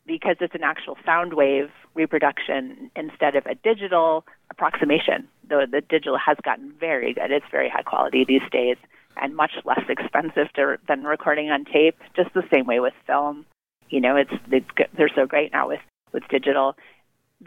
because 0.05 0.35
it's 0.39 0.55
an 0.55 0.63
actual 0.63 0.97
sound 1.05 1.33
wave 1.33 1.69
reproduction 1.93 2.89
instead 2.95 3.35
of 3.35 3.45
a 3.45 3.55
digital 3.55 4.25
approximation. 4.49 5.27
Though 5.47 5.65
the 5.69 5.81
digital 5.81 6.17
has 6.17 6.37
gotten 6.43 6.73
very 6.79 7.13
good, 7.13 7.31
it's 7.31 7.45
very 7.51 7.69
high 7.69 7.83
quality 7.83 8.25
these 8.27 8.41
days 8.51 8.77
and 9.21 9.35
much 9.35 9.51
less 9.65 9.83
expensive 9.89 10.51
to, 10.55 10.77
than 10.87 11.03
recording 11.03 11.51
on 11.51 11.65
tape. 11.65 11.97
Just 12.15 12.33
the 12.33 12.43
same 12.51 12.65
way 12.65 12.79
with 12.79 12.93
film, 13.05 13.45
you 13.89 13.99
know, 13.99 14.15
it's 14.15 14.31
they're 14.97 15.11
so 15.13 15.25
great 15.25 15.51
now 15.51 15.67
with 15.67 15.81
with 16.13 16.23
digital 16.29 16.75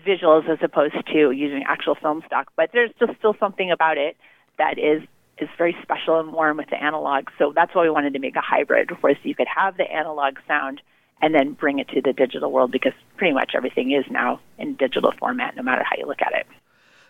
visuals 0.06 0.48
as 0.48 0.58
opposed 0.62 0.94
to 1.12 1.30
using 1.30 1.64
actual 1.66 1.94
film 1.94 2.22
stock. 2.26 2.50
But 2.56 2.70
there's 2.72 2.90
just 2.98 3.18
still 3.18 3.34
something 3.40 3.70
about 3.70 3.98
it 3.98 4.16
that 4.58 4.78
is 4.78 5.02
is 5.38 5.48
very 5.58 5.76
special 5.82 6.20
and 6.20 6.32
warm 6.32 6.56
with 6.56 6.70
the 6.70 6.82
analog. 6.82 7.28
So 7.38 7.52
that's 7.54 7.74
why 7.74 7.82
we 7.82 7.90
wanted 7.90 8.12
to 8.12 8.18
make 8.18 8.36
a 8.36 8.40
hybrid, 8.40 8.90
where 9.02 9.14
so 9.14 9.20
you 9.24 9.34
could 9.34 9.48
have 9.54 9.76
the 9.76 9.90
analog 9.90 10.36
sound 10.46 10.80
and 11.22 11.34
then 11.34 11.52
bring 11.52 11.78
it 11.78 11.88
to 11.88 12.00
the 12.00 12.12
digital 12.12 12.52
world 12.52 12.70
because 12.70 12.92
pretty 13.16 13.32
much 13.32 13.52
everything 13.54 13.92
is 13.92 14.04
now 14.10 14.40
in 14.58 14.74
digital 14.74 15.12
format, 15.18 15.56
no 15.56 15.62
matter 15.62 15.82
how 15.82 15.96
you 15.96 16.06
look 16.06 16.22
at 16.22 16.32
it. 16.32 16.46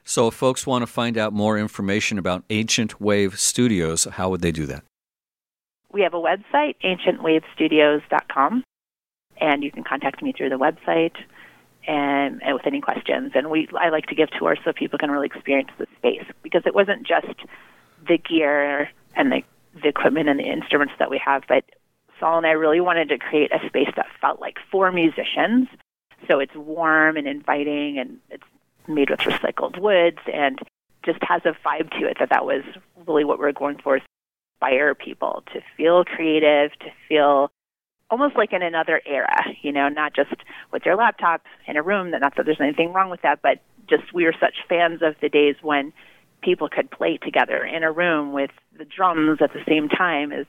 So, 0.04 0.28
if 0.28 0.35
folks 0.35 0.66
want 0.66 0.83
to 0.83 0.87
find 0.87 1.16
out 1.16 1.33
more 1.33 1.59
information 1.59 2.19
about 2.19 2.45
Ancient 2.50 3.00
Wave 3.00 3.40
Studios, 3.40 4.04
how 4.04 4.28
would 4.28 4.43
they 4.43 4.52
do 4.52 4.66
that? 4.66 4.85
We 5.93 6.02
have 6.02 6.12
a 6.12 6.21
website, 6.21 6.75
ancientwavestudios.com, 6.85 8.64
and 9.40 9.64
you 9.64 9.71
can 9.71 9.83
contact 9.83 10.23
me 10.23 10.33
through 10.33 10.50
the 10.50 10.59
website 10.59 11.14
and, 11.87 12.43
and 12.43 12.54
with 12.54 12.66
any 12.66 12.81
questions. 12.81 13.33
And 13.35 13.49
we, 13.49 13.69
I 13.78 13.88
like 13.88 14.07
to 14.07 14.14
give 14.14 14.28
tours 14.38 14.59
so 14.64 14.73
people 14.73 14.99
can 14.99 15.11
really 15.11 15.26
experience 15.26 15.71
the 15.78 15.87
space 15.97 16.25
because 16.43 16.62
it 16.66 16.75
wasn't 16.75 17.07
just 17.07 17.40
the 18.06 18.18
gear 18.18 18.90
and 19.14 19.32
the, 19.32 19.42
the 19.82 19.88
equipment 19.88 20.28
and 20.28 20.38
the 20.38 20.44
instruments 20.44 20.94
that 20.99 21.11
we 21.11 21.20
have, 21.25 21.44
but 21.49 21.64
Saul 22.20 22.38
and 22.38 22.46
I 22.46 22.52
really 22.52 22.80
wanted 22.80 23.08
to 23.08 23.18
create 23.18 23.52
a 23.52 23.66
space 23.66 23.90
that 23.96 24.06
felt 24.20 24.40
like 24.40 24.58
for 24.70 24.92
musicians. 24.92 25.68
So 26.28 26.38
it's 26.38 26.54
warm 26.54 27.16
and 27.16 27.26
inviting, 27.26 27.99
and 27.99 28.18
it's 28.30 28.44
made 28.88 29.11
with 29.11 29.20
recycled 29.20 29.78
woods, 29.78 30.18
and 30.32 30.58
just 31.04 31.18
has 31.23 31.42
a 31.44 31.54
vibe 31.66 31.90
to 31.99 32.06
it 32.06 32.16
that 32.18 32.30
that 32.30 32.46
was 32.46 32.62
really 33.06 33.25
what 33.25 33.38
we 33.38 33.46
are 33.46 33.52
going 33.52 33.78
for: 33.78 34.00
inspire 34.54 34.94
people 34.94 35.43
to 35.52 35.60
feel 35.76 36.04
creative, 36.04 36.71
to 36.78 36.86
feel 37.08 37.50
almost 38.10 38.36
like 38.36 38.52
in 38.52 38.62
another 38.62 39.02
era. 39.04 39.45
You 39.60 39.73
know, 39.73 39.88
not 39.88 40.14
just 40.14 40.34
with 40.73 40.84
their 40.84 40.97
laptop 40.97 41.43
in 41.67 41.76
a 41.76 41.82
room. 41.82 42.10
Not 42.10 42.36
that 42.36 42.47
there's 42.47 42.60
anything 42.60 42.93
wrong 42.93 43.10
with 43.10 43.23
that, 43.23 43.43
but 43.43 43.60
just 43.86 44.14
we 44.14 44.25
were 44.25 44.34
such 44.40 44.54
fans 44.67 45.02
of 45.02 45.17
the 45.21 45.28
days 45.28 45.56
when 45.60 45.93
people 46.45 46.69
could 46.69 46.91
play 46.91 47.17
together 47.17 47.65
in 47.65 47.83
a 47.83 47.91
room 47.91 48.33
with 48.33 48.50
the 48.76 48.85
drums 48.85 49.41
at 49.41 49.52
the 49.52 49.65
same 49.67 49.89
time 49.89 50.33
as 50.33 50.47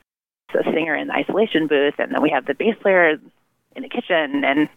a 0.53 0.63
singer 0.71 0.95
in 0.95 1.07
the 1.07 1.13
isolation 1.13 1.67
booth, 1.67 1.95
and 1.97 2.13
then 2.13 2.21
we 2.21 2.29
have 2.29 2.45
the 2.45 2.53
bass 2.53 2.75
player 2.81 3.19
in 3.75 3.83
the 3.83 3.89
kitchen, 3.89 4.43
and 4.43 4.69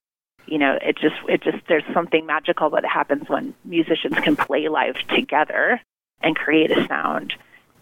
you 0.46 0.58
know, 0.58 0.78
it 0.80 0.96
just 0.96 1.16
it 1.28 1.42
just 1.42 1.58
there's 1.68 1.84
something 1.92 2.26
magical 2.26 2.70
that 2.70 2.84
happens 2.84 3.28
when 3.28 3.54
musicians 3.64 4.14
can 4.16 4.34
play 4.36 4.68
live 4.68 4.96
together 5.08 5.80
and 6.22 6.34
create 6.34 6.70
a 6.70 6.86
sound, 6.86 7.34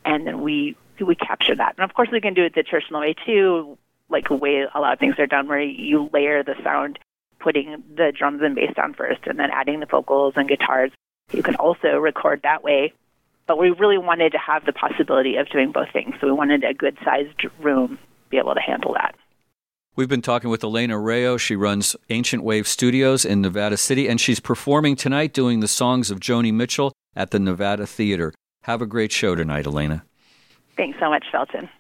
and 0.05 0.27
then 0.27 0.43
we 0.43 0.77
we 1.01 1.15
capture 1.15 1.55
that. 1.55 1.75
And 1.79 1.85
of 1.85 1.95
course, 1.95 2.09
we 2.11 2.21
can 2.21 2.35
do 2.35 2.45
it 2.45 2.55
the 2.55 2.63
traditional 2.63 3.01
way 3.01 3.15
too, 3.25 3.79
like 4.09 4.29
the 4.29 4.35
way 4.35 4.67
a 4.73 4.81
lot 4.81 4.93
of 4.93 4.99
things 4.99 5.19
are 5.19 5.27
done, 5.27 5.49
where 5.49 5.61
you 5.61 6.11
layer 6.13 6.43
the 6.43 6.57
sound, 6.63 6.99
putting 7.39 7.83
the 7.95 8.13
drums 8.17 8.43
and 8.43 8.55
bass 8.55 8.75
down 8.75 8.95
first, 8.95 9.21
and 9.27 9.39
then 9.39 9.51
adding 9.51 9.81
the 9.81 9.87
vocals 9.87 10.35
and 10.37 10.49
guitars. 10.49 10.91
You 11.33 11.43
can 11.43 11.57
also 11.57 11.99
record 11.99 12.43
that 12.43 12.63
way 12.63 12.93
but 13.47 13.59
we 13.59 13.71
really 13.71 13.99
wanted 13.99 14.33
to 14.33 14.39
have 14.39 14.65
the 14.65 14.73
possibility 14.73 15.37
of 15.37 15.49
doing 15.49 15.73
both 15.73 15.89
things. 15.93 16.15
So 16.21 16.27
we 16.27 16.33
wanted 16.33 16.65
a 16.65 16.75
good 16.75 16.97
sized 17.05 17.47
room 17.61 17.99
to 17.99 18.31
be 18.31 18.39
able 18.39 18.55
to 18.55 18.61
handle 18.61 18.95
that. 18.95 19.15
We've 19.95 20.09
been 20.09 20.23
talking 20.23 20.51
with 20.51 20.63
Elena 20.63 20.99
Rayo. 20.99 21.39
She 21.39 21.57
runs 21.57 21.97
Ancient 22.11 22.43
Wave 22.43 22.69
Studios 22.69 23.25
in 23.25 23.41
Nevada 23.41 23.79
City, 23.79 24.09
and 24.09 24.21
she's 24.21 24.41
performing 24.41 24.95
tonight 24.95 25.33
doing 25.33 25.61
the 25.61 25.69
songs 25.69 26.11
of 26.11 26.21
Joni 26.21 26.53
Mitchell 26.53 26.93
at 27.15 27.31
the 27.31 27.39
Nevada 27.39 27.87
Theater. 27.87 28.35
Have 28.65 28.83
a 28.83 28.87
great 28.87 29.11
show 29.11 29.35
tonight, 29.35 29.67
Elena. 29.67 30.05
Thanks 30.77 30.99
so 31.01 31.09
much, 31.09 31.25
Felton. 31.33 31.71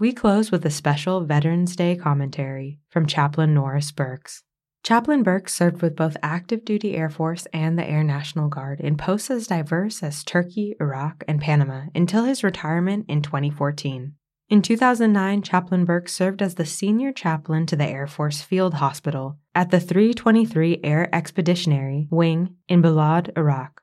We 0.00 0.12
close 0.12 0.50
with 0.50 0.66
a 0.66 0.70
special 0.70 1.20
Veterans 1.20 1.76
Day 1.76 1.94
commentary 1.94 2.80
from 2.88 3.06
Chaplain 3.06 3.54
Norris 3.54 3.92
Burkes. 3.92 4.42
Chaplain 4.84 5.22
Burke 5.22 5.48
served 5.48 5.80
with 5.80 5.94
both 5.94 6.16
active 6.24 6.64
duty 6.64 6.96
Air 6.96 7.08
Force 7.08 7.46
and 7.52 7.78
the 7.78 7.88
Air 7.88 8.02
National 8.02 8.48
Guard 8.48 8.80
in 8.80 8.96
posts 8.96 9.30
as 9.30 9.46
diverse 9.46 10.02
as 10.02 10.24
Turkey, 10.24 10.74
Iraq, 10.80 11.22
and 11.28 11.40
Panama 11.40 11.82
until 11.94 12.24
his 12.24 12.42
retirement 12.42 13.04
in 13.08 13.22
2014. 13.22 14.14
In 14.48 14.60
2009, 14.60 15.42
Chaplain 15.42 15.84
Burke 15.84 16.08
served 16.08 16.42
as 16.42 16.56
the 16.56 16.66
senior 16.66 17.12
chaplain 17.12 17.64
to 17.66 17.76
the 17.76 17.86
Air 17.86 18.08
Force 18.08 18.42
Field 18.42 18.74
Hospital 18.74 19.38
at 19.54 19.70
the 19.70 19.78
323 19.78 20.80
Air 20.82 21.08
Expeditionary 21.14 22.08
Wing 22.10 22.56
in 22.68 22.82
Balad, 22.82 23.30
Iraq. 23.38 23.82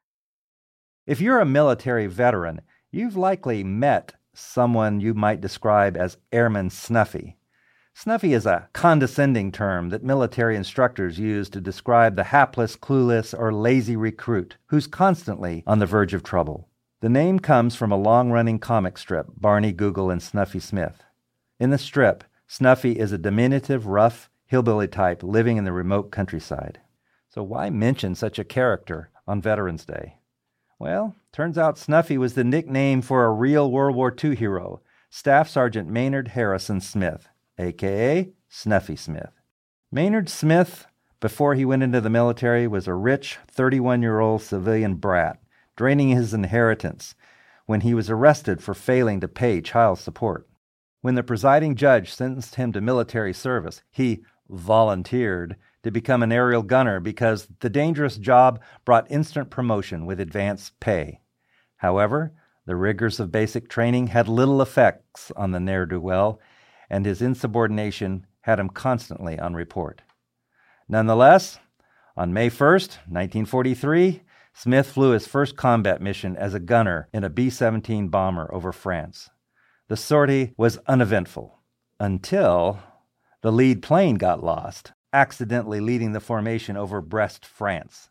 If 1.08 1.22
you're 1.22 1.40
a 1.40 1.46
military 1.46 2.08
veteran, 2.08 2.60
you've 2.92 3.16
likely 3.16 3.64
met 3.64 4.16
someone 4.34 5.00
you 5.00 5.14
might 5.14 5.40
describe 5.40 5.96
as 5.96 6.18
Airman 6.34 6.70
Snuffy. 6.70 7.38
Snuffy 8.02 8.32
is 8.32 8.46
a 8.46 8.70
condescending 8.72 9.52
term 9.52 9.90
that 9.90 10.06
military 10.06 10.56
instructors 10.56 11.20
use 11.20 11.50
to 11.50 11.60
describe 11.60 12.16
the 12.16 12.24
hapless, 12.24 12.78
clueless, 12.78 13.38
or 13.38 13.52
lazy 13.52 13.98
recruit 13.98 14.56
who's 14.68 14.88
constantly 14.88 15.66
on 15.68 15.80
the 15.80 15.86
verge 15.86 16.14
of 16.14 16.24
trouble. 16.24 16.70
The 17.02 17.10
name 17.10 17.40
comes 17.40 17.76
from 17.76 17.92
a 17.92 17.98
long 17.98 18.32
running 18.32 18.58
comic 18.58 18.98
strip, 18.98 19.28
Barney 19.36 19.74
Google 19.74 20.10
and 20.10 20.24
Snuffy 20.24 20.62
Smith. 20.62 21.04
In 21.60 21.72
the 21.72 21.78
strip, 21.78 22.24
Snuffy 22.48 22.94
is 22.94 23.12
a 23.12 23.18
diminutive, 23.18 23.86
rough, 23.86 24.30
hillbilly 24.46 24.88
type 24.88 25.22
living 25.22 25.58
in 25.58 25.66
the 25.66 25.74
remote 25.74 26.10
countryside. 26.10 26.80
So, 27.28 27.44
why 27.44 27.70
mention 27.70 28.16
such 28.16 28.40
a 28.40 28.46
character 28.46 29.10
on 29.28 29.42
Veterans 29.42 29.84
Day? 29.84 30.20
Well, 30.80 31.18
turns 31.34 31.58
out 31.58 31.78
Snuffy 31.78 32.18
was 32.18 32.36
the 32.36 32.46
nickname 32.46 33.02
for 33.02 33.26
a 33.26 33.34
real 33.34 33.70
World 33.70 33.98
War 33.98 34.16
II 34.24 34.38
hero, 34.38 34.80
Staff 35.10 35.50
Sergeant 35.50 35.90
Maynard 35.90 36.30
Harrison 36.30 36.80
Smith 36.80 37.28
aka 37.60 38.30
Snuffy 38.48 38.95
Smith. 38.95 39.32
Maynard 39.91 40.30
Smith, 40.30 40.88
before 41.19 41.56
he 41.56 41.65
went 41.65 41.84
into 41.84 42.02
the 42.02 42.10
military, 42.10 42.67
was 42.67 42.88
a 42.88 42.93
rich 42.93 43.38
31 43.48 44.02
year 44.02 44.19
old 44.19 44.41
civilian 44.41 44.95
brat, 44.95 45.39
draining 45.76 46.10
his 46.10 46.34
inheritance 46.34 47.15
when 47.65 47.82
he 47.82 47.93
was 47.93 48.10
arrested 48.10 48.63
for 48.63 48.74
failing 48.74 49.19
to 49.19 49.28
pay 49.28 49.62
child 49.62 50.00
support. 50.00 50.48
When 51.02 51.15
the 51.15 51.24
presiding 51.24 51.76
judge 51.76 52.12
sentenced 52.12 52.56
him 52.56 52.72
to 52.74 52.82
military 52.82 53.34
service, 53.34 53.84
he 53.91 54.24
volunteered 54.50 55.56
to 55.84 55.91
become 55.91 56.24
an 56.24 56.32
aerial 56.32 56.63
gunner 56.63 57.00
because 57.00 57.48
the 57.60 57.69
dangerous 57.69 58.17
job 58.17 58.60
brought 58.86 59.10
instant 59.12 59.50
promotion 59.50 60.06
with 60.06 60.19
advanced 60.19 60.80
pay. 60.80 61.22
However, 61.78 62.34
the 62.65 62.76
rigors 62.76 63.19
of 63.19 63.32
basic 63.32 63.69
training 63.69 64.08
had 64.08 64.28
little 64.28 64.62
effects 64.62 65.32
on 65.36 65.52
the 65.52 65.60
ne'er 65.60 65.86
do 65.86 66.02
well, 66.02 66.39
and 66.89 67.06
his 67.06 67.21
insubordination 67.21 68.25
had 68.41 68.60
him 68.60 68.69
constantly 68.69 69.39
on 69.39 69.54
report. 69.54 70.02
Nonetheless, 70.88 71.60
on 72.17 72.34
May 72.34 72.49
1, 72.49 72.71
1943, 72.71 74.21
Smith 74.54 74.91
flew 74.91 75.12
his 75.12 75.28
first 75.28 75.56
combat 75.56 76.02
mission 76.02 76.36
as 76.36 76.54
a 76.54 76.60
gunner 76.60 77.08
in 77.13 77.23
a 77.23 77.30
B 77.30 77.49
17 77.49 78.10
bomber 78.10 78.54
over 78.54 78.71
France. 78.71 79.30
The 79.88 79.95
sortie 79.95 80.54
was 80.58 80.80
uneventful 80.88 81.60
until 81.99 82.80
the 83.41 83.52
lead 83.52 83.82
plane 83.82 84.15
got 84.15 84.43
lost, 84.43 84.91
accidentally 85.13 85.80
leading 85.80 86.12
the 86.12 86.19
formation 86.19 86.75
over 86.75 87.02
Brest, 87.02 87.45
France. 87.45 88.10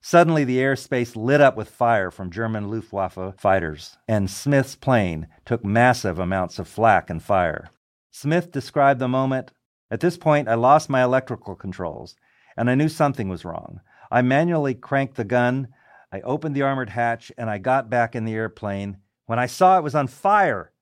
Suddenly, 0.00 0.44
the 0.44 0.58
airspace 0.58 1.14
lit 1.14 1.40
up 1.40 1.56
with 1.56 1.68
fire 1.68 2.10
from 2.10 2.30
German 2.30 2.70
Luftwaffe 2.70 3.38
fighters, 3.38 3.98
and 4.08 4.30
Smith's 4.30 4.74
plane 4.74 5.28
took 5.44 5.64
massive 5.64 6.18
amounts 6.18 6.58
of 6.58 6.66
flak 6.66 7.08
and 7.08 7.22
fire. 7.22 7.70
Smith 8.14 8.52
described 8.52 9.00
the 9.00 9.08
moment 9.08 9.52
At 9.90 10.00
this 10.00 10.18
point, 10.18 10.46
I 10.46 10.54
lost 10.54 10.90
my 10.90 11.02
electrical 11.02 11.56
controls, 11.56 12.14
and 12.58 12.68
I 12.68 12.74
knew 12.74 12.88
something 12.88 13.28
was 13.28 13.44
wrong. 13.44 13.80
I 14.10 14.20
manually 14.20 14.74
cranked 14.74 15.16
the 15.16 15.24
gun, 15.24 15.68
I 16.12 16.20
opened 16.20 16.54
the 16.54 16.60
armored 16.60 16.90
hatch, 16.90 17.32
and 17.38 17.48
I 17.48 17.56
got 17.56 17.88
back 17.88 18.14
in 18.14 18.26
the 18.26 18.34
airplane 18.34 18.98
when 19.24 19.38
I 19.38 19.46
saw 19.46 19.78
it 19.78 19.82
was 19.82 19.94
on 19.94 20.08
fire. 20.08 20.72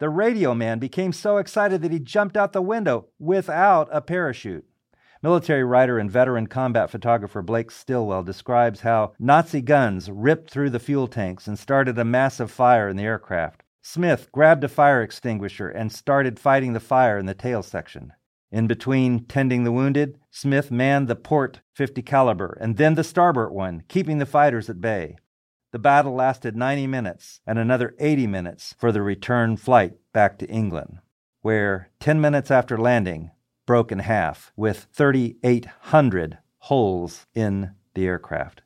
The 0.00 0.08
radio 0.08 0.56
man 0.56 0.80
became 0.80 1.12
so 1.12 1.36
excited 1.36 1.82
that 1.82 1.92
he 1.92 2.00
jumped 2.00 2.36
out 2.36 2.52
the 2.52 2.60
window 2.60 3.06
without 3.20 3.88
a 3.92 4.00
parachute. 4.00 4.66
Military 5.22 5.62
writer 5.62 6.00
and 6.00 6.10
veteran 6.10 6.48
combat 6.48 6.90
photographer 6.90 7.42
Blake 7.42 7.70
Stilwell 7.70 8.24
describes 8.24 8.80
how 8.80 9.12
Nazi 9.20 9.60
guns 9.60 10.10
ripped 10.10 10.50
through 10.50 10.70
the 10.70 10.80
fuel 10.80 11.06
tanks 11.06 11.46
and 11.46 11.56
started 11.56 11.96
a 11.96 12.04
massive 12.04 12.50
fire 12.50 12.88
in 12.88 12.96
the 12.96 13.04
aircraft. 13.04 13.61
Smith 13.84 14.30
grabbed 14.30 14.62
a 14.62 14.68
fire 14.68 15.02
extinguisher 15.02 15.68
and 15.68 15.92
started 15.92 16.38
fighting 16.38 16.72
the 16.72 16.80
fire 16.80 17.18
in 17.18 17.26
the 17.26 17.34
tail 17.34 17.62
section. 17.62 18.12
In 18.52 18.68
between 18.68 19.24
tending 19.24 19.64
the 19.64 19.72
wounded, 19.72 20.18
Smith 20.30 20.70
manned 20.70 21.08
the 21.08 21.16
port 21.16 21.60
50 21.74 22.00
caliber 22.02 22.56
and 22.60 22.76
then 22.76 22.94
the 22.94 23.02
starboard 23.02 23.52
one, 23.52 23.82
keeping 23.88 24.18
the 24.18 24.26
fighters 24.26 24.70
at 24.70 24.80
bay. 24.80 25.16
The 25.72 25.80
battle 25.80 26.14
lasted 26.14 26.54
90 26.54 26.86
minutes 26.86 27.40
and 27.44 27.58
another 27.58 27.94
80 27.98 28.28
minutes 28.28 28.74
for 28.78 28.92
the 28.92 29.02
return 29.02 29.56
flight 29.56 29.94
back 30.12 30.38
to 30.38 30.48
England, 30.48 30.98
where 31.40 31.90
10 31.98 32.20
minutes 32.20 32.50
after 32.50 32.78
landing, 32.78 33.32
broke 33.66 33.90
in 33.90 34.00
half, 34.00 34.52
with 34.56 34.86
3,800 34.92 36.38
holes 36.58 37.26
in 37.34 37.72
the 37.94 38.06
aircraft. 38.06 38.62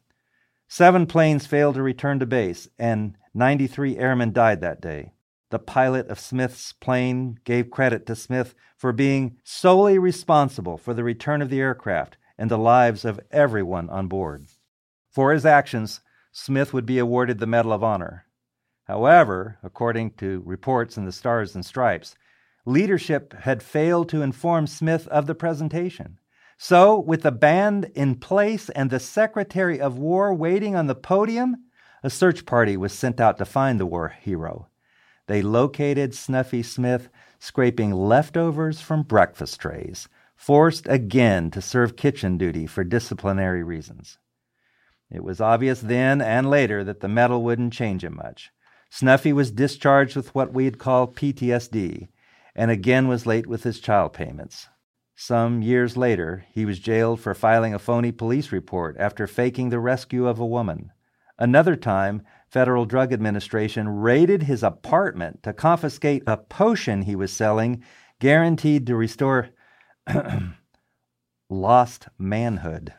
Seven 0.69 1.07
planes 1.07 1.47
failed 1.47 1.77
to 1.77 1.83
return 1.83 2.19
to 2.19 2.27
base, 2.27 2.69
and 2.79 3.17
93 3.37 3.99
airmen 3.99 4.33
died 4.33 4.63
that 4.63 4.81
day. 4.81 5.13
The 5.51 5.59
pilot 5.59 6.09
of 6.09 6.19
Smith's 6.19 6.73
plane 6.73 7.39
gave 7.45 7.71
credit 7.71 8.07
to 8.07 8.17
Smith 8.17 8.55
for 8.79 8.95
being 8.95 9.37
solely 9.45 9.99
responsible 9.99 10.79
for 10.79 10.95
the 10.95 11.05
return 11.05 11.43
of 11.43 11.51
the 11.51 11.61
aircraft 11.61 12.17
and 12.39 12.51
the 12.51 12.57
lives 12.57 13.05
of 13.05 13.21
everyone 13.31 13.91
on 13.91 14.09
board. 14.09 14.47
For 15.11 15.33
his 15.33 15.45
actions, 15.45 16.01
Smith 16.33 16.73
would 16.73 16.87
be 16.87 16.99
awarded 16.99 17.39
the 17.39 17.47
Medal 17.47 17.75
of 17.75 17.85
Honor. 17.85 18.25
However, 18.85 19.59
according 19.63 20.13
to 20.13 20.43
reports 20.47 20.97
in 20.97 21.05
the 21.05 21.13
Stars 21.13 21.55
and 21.55 21.65
Stripes, 21.65 22.15
leadership 22.65 23.35
had 23.35 23.63
failed 23.63 24.09
to 24.09 24.23
inform 24.23 24.67
Smith 24.67 25.07
of 25.09 25.27
the 25.27 25.35
presentation. 25.35 26.19
So, 26.57 26.99
with 26.99 27.21
the 27.21 27.33
band 27.33 27.91
in 27.95 28.15
place 28.15 28.71
and 28.71 28.89
the 28.89 28.99
Secretary 28.99 29.79
of 29.79 29.99
War 29.99 30.33
waiting 30.33 30.75
on 30.75 30.87
the 30.87 30.95
podium, 30.95 31.66
a 32.07 32.11
search 32.11 32.47
party 32.47 32.77
was 32.77 32.93
sent 32.93 33.19
out 33.19 33.37
to 33.37 33.45
find 33.45 33.81
the 33.81 33.85
war 33.85 34.11
hero. 34.21 34.69
They 35.27 35.43
located 35.43 36.15
Snuffy 36.15 36.63
Smith 36.63 37.09
scraping 37.41 37.91
leftovers 37.91 38.81
from 38.81 39.03
breakfast 39.03 39.59
trays, 39.61 40.09
forced 40.37 40.87
again 40.87 41.51
to 41.51 41.61
serve 41.61 41.97
kitchen 41.97 42.39
duty 42.39 42.65
for 42.65 42.85
disciplinary 42.85 43.65
reasons. 43.65 44.19
It 45.11 45.25
was 45.25 45.41
obvious 45.41 45.81
then 45.81 46.21
and 46.21 46.49
later 46.49 46.85
that 46.85 47.01
the 47.01 47.09
medal 47.09 47.43
wouldn't 47.43 47.73
change 47.73 48.05
him 48.05 48.15
much. 48.15 48.53
Snuffy 48.89 49.33
was 49.33 49.51
discharged 49.51 50.15
with 50.15 50.33
what 50.33 50.53
we'd 50.53 50.79
call 50.79 51.09
PTSD, 51.09 52.07
and 52.55 52.71
again 52.71 53.09
was 53.09 53.27
late 53.27 53.49
with 53.49 53.65
his 53.65 53.81
child 53.81 54.13
payments. 54.13 54.69
Some 55.17 55.61
years 55.61 55.97
later, 55.97 56.45
he 56.53 56.65
was 56.67 56.79
jailed 56.79 57.19
for 57.19 57.35
filing 57.35 57.75
a 57.75 57.81
phony 57.81 58.13
police 58.13 58.53
report 58.53 58.95
after 58.97 59.27
faking 59.27 59.71
the 59.71 59.81
rescue 59.81 60.29
of 60.29 60.39
a 60.39 60.47
woman. 60.47 60.93
Another 61.39 61.77
time, 61.77 62.23
Federal 62.49 62.87
Drug 62.87 63.13
Administration 63.13 63.89
raided 63.89 64.45
his 64.45 64.63
apartment 64.63 65.43
to 65.43 65.53
confiscate 65.53 66.23
a 66.27 66.37
potion 66.37 67.03
he 67.03 67.17
was 67.17 67.33
selling 67.33 67.83
guaranteed 68.19 68.87
to 68.87 68.97
restore 68.97 69.51
lost 71.51 72.09
manhood. 72.19 72.95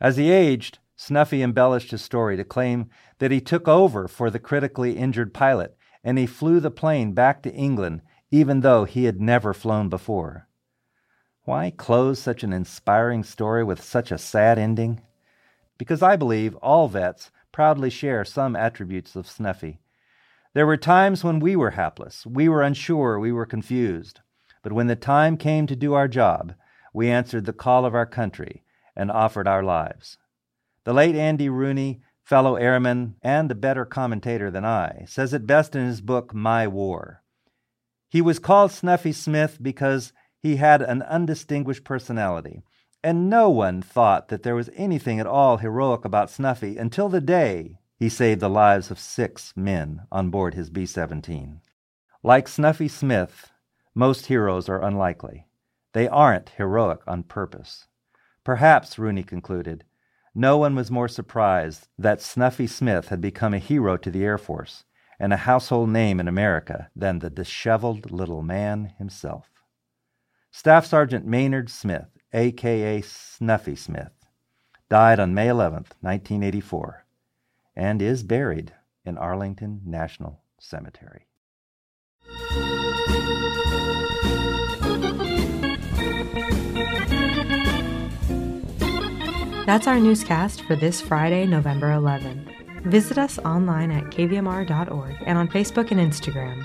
As 0.00 0.16
he 0.16 0.30
aged, 0.30 0.78
Snuffy 0.96 1.42
embellished 1.42 1.90
his 1.90 2.02
story 2.02 2.36
to 2.36 2.44
claim 2.44 2.88
that 3.18 3.30
he 3.30 3.40
took 3.40 3.68
over 3.68 4.08
for 4.08 4.30
the 4.30 4.38
critically 4.38 4.96
injured 4.96 5.34
pilot 5.34 5.76
and 6.02 6.16
he 6.16 6.26
flew 6.26 6.60
the 6.60 6.70
plane 6.70 7.12
back 7.12 7.42
to 7.42 7.52
England 7.52 8.00
even 8.30 8.60
though 8.60 8.84
he 8.84 9.04
had 9.04 9.20
never 9.20 9.52
flown 9.52 9.88
before. 9.88 10.48
Why 11.44 11.70
close 11.70 12.18
such 12.18 12.42
an 12.42 12.52
inspiring 12.52 13.22
story 13.22 13.62
with 13.62 13.82
such 13.82 14.10
a 14.10 14.18
sad 14.18 14.58
ending? 14.58 15.00
Because 15.78 16.02
I 16.02 16.16
believe 16.16 16.54
all 16.56 16.88
vets 16.88 17.30
proudly 17.52 17.90
share 17.90 18.24
some 18.24 18.56
attributes 18.56 19.16
of 19.16 19.28
Snuffy. 19.28 19.80
There 20.54 20.66
were 20.66 20.76
times 20.76 21.22
when 21.22 21.40
we 21.40 21.54
were 21.54 21.72
hapless, 21.72 22.24
we 22.26 22.48
were 22.48 22.62
unsure, 22.62 23.18
we 23.18 23.32
were 23.32 23.46
confused. 23.46 24.20
But 24.62 24.72
when 24.72 24.86
the 24.86 24.96
time 24.96 25.36
came 25.36 25.66
to 25.66 25.76
do 25.76 25.94
our 25.94 26.08
job, 26.08 26.54
we 26.92 27.10
answered 27.10 27.44
the 27.44 27.52
call 27.52 27.84
of 27.84 27.94
our 27.94 28.06
country 28.06 28.64
and 28.96 29.10
offered 29.10 29.46
our 29.46 29.62
lives. 29.62 30.16
The 30.84 30.94
late 30.94 31.14
Andy 31.14 31.48
Rooney, 31.48 32.00
fellow 32.24 32.56
airman 32.56 33.16
and 33.22 33.50
a 33.50 33.54
better 33.54 33.84
commentator 33.84 34.50
than 34.50 34.64
I, 34.64 35.04
says 35.06 35.34
it 35.34 35.46
best 35.46 35.76
in 35.76 35.86
his 35.86 36.00
book 36.00 36.34
My 36.34 36.66
War. 36.66 37.22
He 38.08 38.22
was 38.22 38.38
called 38.38 38.72
Snuffy 38.72 39.12
Smith 39.12 39.58
because 39.60 40.12
he 40.38 40.56
had 40.56 40.80
an 40.80 41.02
undistinguished 41.02 41.84
personality, 41.84 42.62
and 43.02 43.30
no 43.30 43.48
one 43.48 43.82
thought 43.82 44.28
that 44.28 44.42
there 44.42 44.54
was 44.54 44.70
anything 44.74 45.20
at 45.20 45.26
all 45.26 45.58
heroic 45.58 46.04
about 46.04 46.30
Snuffy 46.30 46.76
until 46.76 47.08
the 47.08 47.20
day 47.20 47.78
he 47.98 48.08
saved 48.08 48.40
the 48.40 48.50
lives 48.50 48.90
of 48.90 48.98
six 48.98 49.52
men 49.56 50.02
on 50.12 50.30
board 50.30 50.54
his 50.54 50.70
B 50.70 50.86
17. 50.86 51.60
Like 52.22 52.48
Snuffy 52.48 52.88
Smith, 52.88 53.50
most 53.94 54.26
heroes 54.26 54.68
are 54.68 54.82
unlikely. 54.82 55.46
They 55.92 56.08
aren't 56.08 56.50
heroic 56.50 57.00
on 57.06 57.22
purpose. 57.22 57.88
Perhaps, 58.44 58.98
Rooney 58.98 59.22
concluded, 59.22 59.84
no 60.34 60.58
one 60.58 60.74
was 60.74 60.90
more 60.90 61.08
surprised 61.08 61.88
that 61.98 62.20
Snuffy 62.20 62.66
Smith 62.66 63.08
had 63.08 63.22
become 63.22 63.54
a 63.54 63.58
hero 63.58 63.96
to 63.96 64.10
the 64.10 64.22
Air 64.22 64.36
Force 64.36 64.84
and 65.18 65.32
a 65.32 65.38
household 65.38 65.88
name 65.88 66.20
in 66.20 66.28
America 66.28 66.90
than 66.94 67.20
the 67.20 67.30
disheveled 67.30 68.10
little 68.10 68.42
man 68.42 68.92
himself. 68.98 69.48
Staff 70.50 70.84
Sergeant 70.84 71.26
Maynard 71.26 71.70
Smith, 71.70 72.15
aka 72.36 73.00
Snuffy 73.00 73.74
Smith, 73.74 74.12
died 74.90 75.18
on 75.18 75.34
May 75.34 75.48
11, 75.48 75.86
1984, 76.02 77.06
and 77.74 78.02
is 78.02 78.22
buried 78.22 78.74
in 79.04 79.16
Arlington 79.16 79.80
National 79.86 80.42
Cemetery. 80.58 81.26
That's 89.64 89.88
our 89.88 89.98
newscast 89.98 90.62
for 90.62 90.76
this 90.76 91.00
Friday, 91.00 91.46
November 91.46 91.88
11th. 91.88 92.52
Visit 92.84 93.18
us 93.18 93.38
online 93.40 93.90
at 93.90 94.04
kvmr.org 94.04 95.16
and 95.26 95.38
on 95.38 95.48
Facebook 95.48 95.90
and 95.90 95.98
Instagram. 95.98 96.64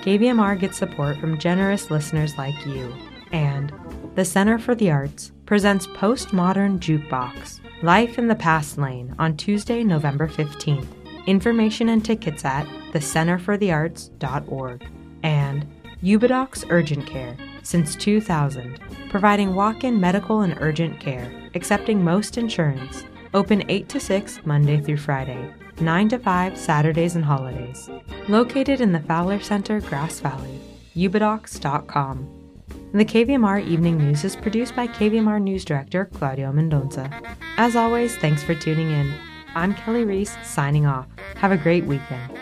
KVMR 0.00 0.58
gets 0.58 0.78
support 0.78 1.18
from 1.18 1.38
generous 1.38 1.90
listeners 1.90 2.38
like 2.38 2.64
you. 2.64 2.94
And 3.32 3.70
the 4.16 4.24
Center 4.24 4.58
for 4.58 4.74
the 4.74 4.90
Arts 4.90 5.30
presents 5.44 5.86
Postmodern 5.88 6.80
Jukebox 6.80 7.60
Life 7.82 8.18
in 8.18 8.28
the 8.28 8.34
Past 8.34 8.78
Lane 8.78 9.14
on 9.18 9.36
Tuesday, 9.36 9.84
November 9.84 10.26
15th. 10.26 10.88
Information 11.26 11.90
and 11.90 12.02
tickets 12.02 12.42
at 12.42 12.66
thecenterforthearts.org. 12.92 14.86
And 15.22 15.66
Ubidox 16.02 16.64
Urgent 16.70 17.06
Care 17.06 17.36
since 17.62 17.94
2000, 17.94 18.80
providing 19.10 19.54
walk 19.54 19.84
in 19.84 20.00
medical 20.00 20.40
and 20.40 20.56
urgent 20.60 20.98
care, 20.98 21.30
accepting 21.54 22.02
most 22.02 22.38
insurance 22.38 23.04
Open 23.34 23.68
8 23.68 23.86
to 23.90 24.00
6 24.00 24.40
Monday 24.46 24.80
through 24.80 24.96
Friday, 24.96 25.52
9 25.78 26.08
to 26.08 26.18
5 26.18 26.56
Saturdays 26.56 27.16
and 27.16 27.24
holidays. 27.24 27.90
Located 28.28 28.80
in 28.80 28.92
the 28.92 29.00
Fowler 29.00 29.40
Center, 29.40 29.82
Grass 29.82 30.20
Valley. 30.20 30.58
Ubidox.com. 30.96 32.35
The 32.68 33.04
KVMR 33.04 33.66
Evening 33.66 33.98
News 33.98 34.24
is 34.24 34.36
produced 34.36 34.74
by 34.74 34.86
KVMR 34.86 35.40
News 35.42 35.64
Director 35.64 36.06
Claudio 36.06 36.52
Mendonça. 36.52 37.10
As 37.56 37.76
always, 37.76 38.16
thanks 38.16 38.42
for 38.42 38.54
tuning 38.54 38.90
in. 38.90 39.12
I'm 39.54 39.74
Kelly 39.74 40.04
Reese, 40.04 40.36
signing 40.42 40.86
off. 40.86 41.06
Have 41.36 41.52
a 41.52 41.56
great 41.56 41.84
weekend. 41.84 42.32